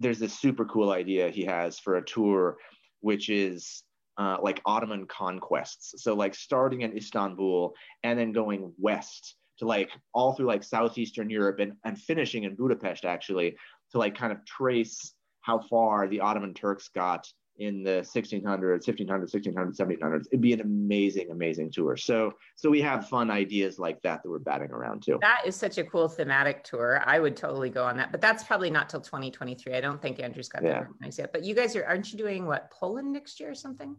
[0.00, 2.56] there's this super cool idea he has for a tour,
[3.00, 3.84] which is
[4.18, 6.02] uh, like Ottoman conquests.
[6.02, 11.30] So like starting in Istanbul and then going west to like all through like southeastern
[11.30, 13.56] Europe and, and finishing in Budapest actually
[13.92, 17.26] to like kind of trace how far the Ottoman Turks got
[17.58, 20.26] in the 1600s, 1500s, 1600s, 1700s.
[20.32, 21.96] It'd be an amazing, amazing tour.
[21.96, 25.18] So, so we have fun ideas like that that we're batting around too.
[25.20, 27.02] That is such a cool thematic tour.
[27.06, 29.74] I would totally go on that, but that's probably not till 2023.
[29.74, 30.70] I don't think Andrew's got yeah.
[30.70, 31.32] that organized yet.
[31.32, 33.94] But you guys are, aren't you doing what Poland next year or something?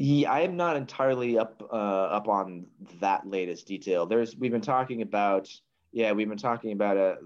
[0.00, 2.66] Yeah, I am not entirely up uh, up on
[3.00, 4.06] that latest detail.
[4.06, 5.48] There's we've been talking about
[5.90, 7.16] yeah we've been talking about a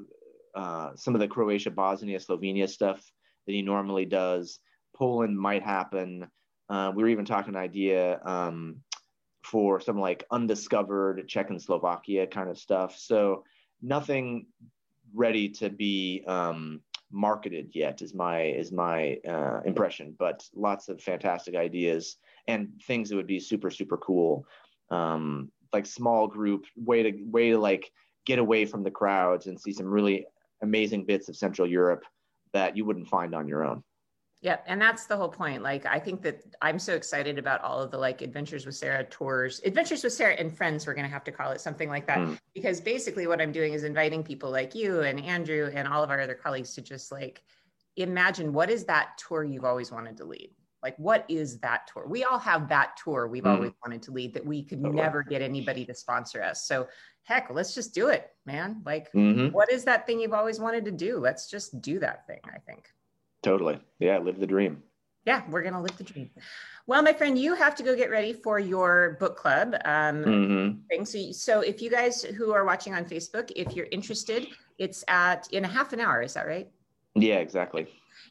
[0.58, 3.12] uh, some of the Croatia, Bosnia, Slovenia stuff
[3.46, 4.58] that he normally does.
[4.96, 6.26] Poland might happen.
[6.70, 8.76] Uh, we were even talking an idea um,
[9.44, 12.96] for some like undiscovered Czech and Slovakia kind of stuff.
[12.96, 13.44] So
[13.82, 14.46] nothing
[15.12, 16.80] ready to be um,
[17.12, 22.16] marketed yet is my is my uh, impression, but lots of fantastic ideas
[22.48, 24.46] and things that would be super super cool,
[24.90, 27.90] um, like small group way to way to like
[28.24, 30.26] get away from the crowds and see some really
[30.62, 32.04] amazing bits of Central Europe
[32.52, 33.82] that you wouldn't find on your own.
[34.42, 35.62] Yeah, and that's the whole point.
[35.62, 39.04] Like, I think that I'm so excited about all of the like Adventures with Sarah
[39.04, 40.84] tours, Adventures with Sarah and Friends.
[40.84, 42.36] We're going to have to call it something like that mm.
[42.52, 46.10] because basically what I'm doing is inviting people like you and Andrew and all of
[46.10, 47.40] our other colleagues to just like
[47.96, 50.50] imagine what is that tour you've always wanted to lead.
[50.82, 52.08] Like, what is that tour?
[52.08, 53.54] We all have that tour we've mm.
[53.54, 56.66] always wanted to lead that we could never get anybody to sponsor us.
[56.66, 56.88] So
[57.22, 58.82] heck, let's just do it, man.
[58.84, 59.54] Like, mm-hmm.
[59.54, 61.20] what is that thing you've always wanted to do?
[61.20, 62.88] Let's just do that thing, I think.
[63.42, 63.80] Totally.
[63.98, 64.82] Yeah, live the dream.
[65.24, 66.30] Yeah, we're going to live the dream.
[66.86, 70.78] Well, my friend, you have to go get ready for your book club um, mm-hmm.
[70.88, 71.04] thing.
[71.04, 75.48] So, so if you guys who are watching on Facebook, if you're interested, it's at
[75.52, 76.22] in a half an hour.
[76.22, 76.68] Is that right?
[77.14, 77.86] Yeah, exactly.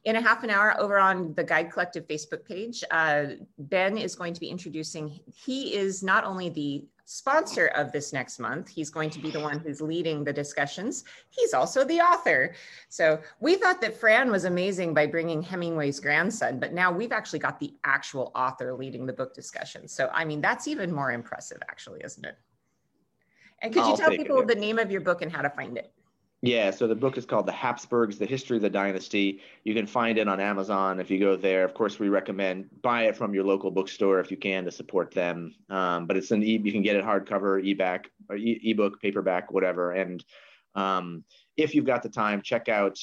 [0.05, 3.25] In a half an hour over on the Guide Collective Facebook page, uh,
[3.57, 8.39] Ben is going to be introducing, he is not only the sponsor of this next
[8.39, 8.69] month.
[8.69, 11.03] He's going to be the one who's leading the discussions.
[11.29, 12.55] He's also the author.
[12.87, 17.39] So we thought that Fran was amazing by bringing Hemingway's grandson, but now we've actually
[17.39, 19.89] got the actual author leading the book discussion.
[19.89, 22.37] So, I mean, that's even more impressive, actually, isn't it?
[23.61, 25.49] And could you I'll tell people it, the name of your book and how to
[25.49, 25.93] find it?
[26.43, 29.41] Yeah, so the book is called The Habsburgs, The History of the Dynasty.
[29.63, 31.63] You can find it on Amazon if you go there.
[31.63, 35.11] Of course, we recommend buy it from your local bookstore if you can to support
[35.11, 35.53] them.
[35.69, 39.51] Um, but it's an e you can get it hardcover, e-back, or e- ebook, paperback,
[39.51, 39.91] whatever.
[39.91, 40.25] And
[40.73, 41.23] um,
[41.57, 42.97] if you've got the time, check out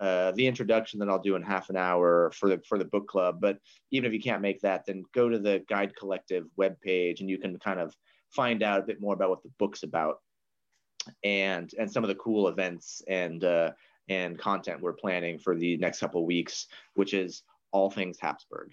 [0.00, 3.06] uh, the introduction that I'll do in half an hour for the for the book
[3.06, 3.40] club.
[3.40, 3.58] But
[3.92, 7.38] even if you can't make that, then go to the Guide Collective webpage and you
[7.38, 7.94] can kind of
[8.30, 10.16] find out a bit more about what the book's about
[11.24, 13.70] and and some of the cool events and uh,
[14.08, 17.42] and content we're planning for the next couple weeks, which is
[17.72, 18.72] all things Habsburg.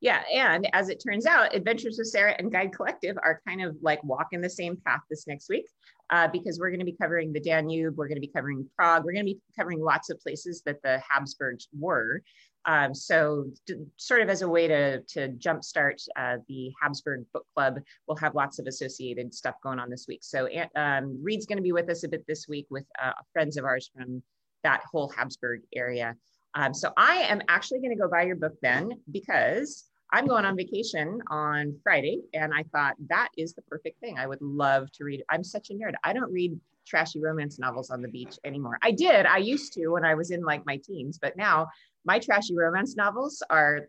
[0.00, 3.76] Yeah, and as it turns out, Adventures with Sarah and Guide Collective are kind of
[3.80, 5.66] like walking the same path this next week
[6.10, 9.04] uh, because we're going to be covering the Danube, we're going to be covering Prague,
[9.04, 12.22] we're going to be covering lots of places that the Habsburgs were.
[12.66, 13.46] Um, so,
[13.96, 18.34] sort of as a way to, to jumpstart uh, the Habsburg Book Club, we'll have
[18.34, 20.20] lots of associated stuff going on this week.
[20.22, 23.56] So, um, Reed's going to be with us a bit this week with uh, friends
[23.56, 24.22] of ours from
[24.62, 26.16] that whole Habsburg area.
[26.54, 30.44] Um, so, I am actually going to go buy your book then because I'm going
[30.44, 34.18] on vacation on Friday, and I thought that is the perfect thing.
[34.18, 35.22] I would love to read.
[35.28, 35.94] I'm such a nerd.
[36.04, 38.78] I don't read trashy romance novels on the beach anymore.
[38.82, 39.26] I did.
[39.26, 41.68] I used to when I was in like my teens, but now
[42.04, 43.88] my trashy romance novels are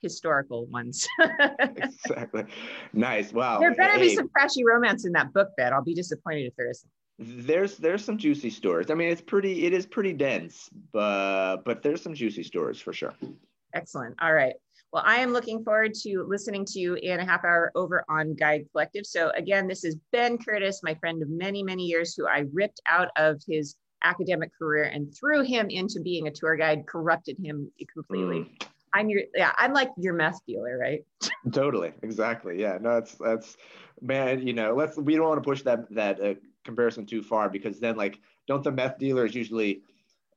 [0.00, 1.06] historical ones.
[1.76, 2.44] exactly.
[2.92, 3.32] Nice.
[3.32, 3.58] Wow.
[3.58, 4.08] There better hey.
[4.08, 5.72] be some trashy romance in that book, Ben.
[5.72, 6.90] I'll be disappointed if there isn't.
[7.20, 8.90] There's there's some juicy stories.
[8.90, 12.92] I mean, it's pretty it is pretty dense, but but there's some juicy stories for
[12.92, 13.12] sure.
[13.74, 14.14] Excellent.
[14.20, 14.54] All right.
[14.92, 18.34] Well, I am looking forward to listening to you in a half hour over on
[18.34, 19.04] Guide Collective.
[19.04, 22.80] So again, this is Ben Curtis, my friend of many, many years, who I ripped
[22.88, 27.70] out of his academic career and threw him into being a tour guide, corrupted him
[27.92, 28.40] completely.
[28.40, 28.66] Mm.
[28.94, 31.04] I'm your yeah, I'm like your meth dealer, right?
[31.52, 32.58] totally, exactly.
[32.58, 33.56] Yeah, no, that's that's
[34.00, 34.46] man.
[34.46, 36.34] You know, let's we don't want to push that that uh,
[36.64, 39.82] comparison too far because then like don't the meth dealers usually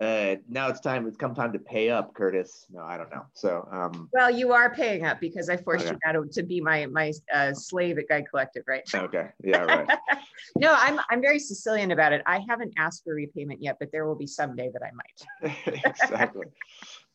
[0.02, 1.06] uh, now it's time.
[1.06, 2.66] It's come time to pay up, Curtis.
[2.72, 3.24] No, I don't know.
[3.34, 5.96] So, um, well, you are paying up because I forced okay.
[6.04, 8.82] you out to, be my my uh, slave at Guide Collective, right?
[8.96, 9.30] Okay.
[9.44, 9.62] Yeah.
[9.62, 9.88] Right.
[10.58, 12.24] no, I'm I'm very Sicilian about it.
[12.26, 15.86] I haven't asked for repayment yet, but there will be someday that I might.
[15.86, 16.48] exactly.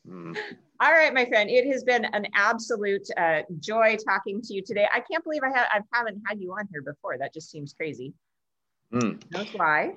[0.08, 0.36] Mm.
[0.80, 1.50] All right, my friend.
[1.50, 4.86] It has been an absolute uh, joy talking to you today.
[4.92, 7.18] I can't believe I, ha- I haven't had you on here before.
[7.18, 8.12] That just seems crazy.
[8.92, 9.20] Mm.
[9.30, 9.94] That's why.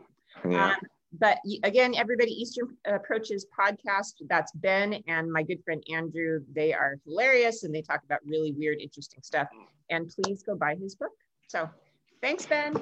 [0.49, 0.71] Yeah.
[0.71, 0.75] Um,
[1.13, 4.13] but again, everybody, Eastern Approaches podcast.
[4.29, 6.41] That's Ben and my good friend Andrew.
[6.53, 9.47] They are hilarious and they talk about really weird, interesting stuff.
[9.89, 11.11] And please go buy his book.
[11.47, 11.67] So,
[12.21, 12.75] thanks, Ben.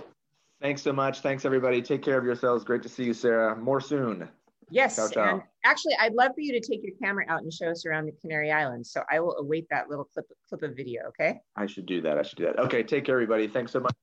[0.62, 1.22] Thanks so much.
[1.22, 1.82] Thanks, everybody.
[1.82, 2.64] Take care of yourselves.
[2.64, 3.56] Great to see you, Sarah.
[3.56, 4.28] More soon.
[4.70, 4.98] Yes.
[4.98, 5.34] Ciao, ciao.
[5.36, 8.08] And actually, I'd love for you to take your camera out and show us around
[8.08, 8.92] the Canary Islands.
[8.92, 11.04] So I will await that little clip clip of video.
[11.10, 11.40] Okay.
[11.56, 12.18] I should do that.
[12.18, 12.60] I should do that.
[12.60, 12.84] Okay.
[12.84, 13.48] Take care, everybody.
[13.48, 13.94] Thanks so much.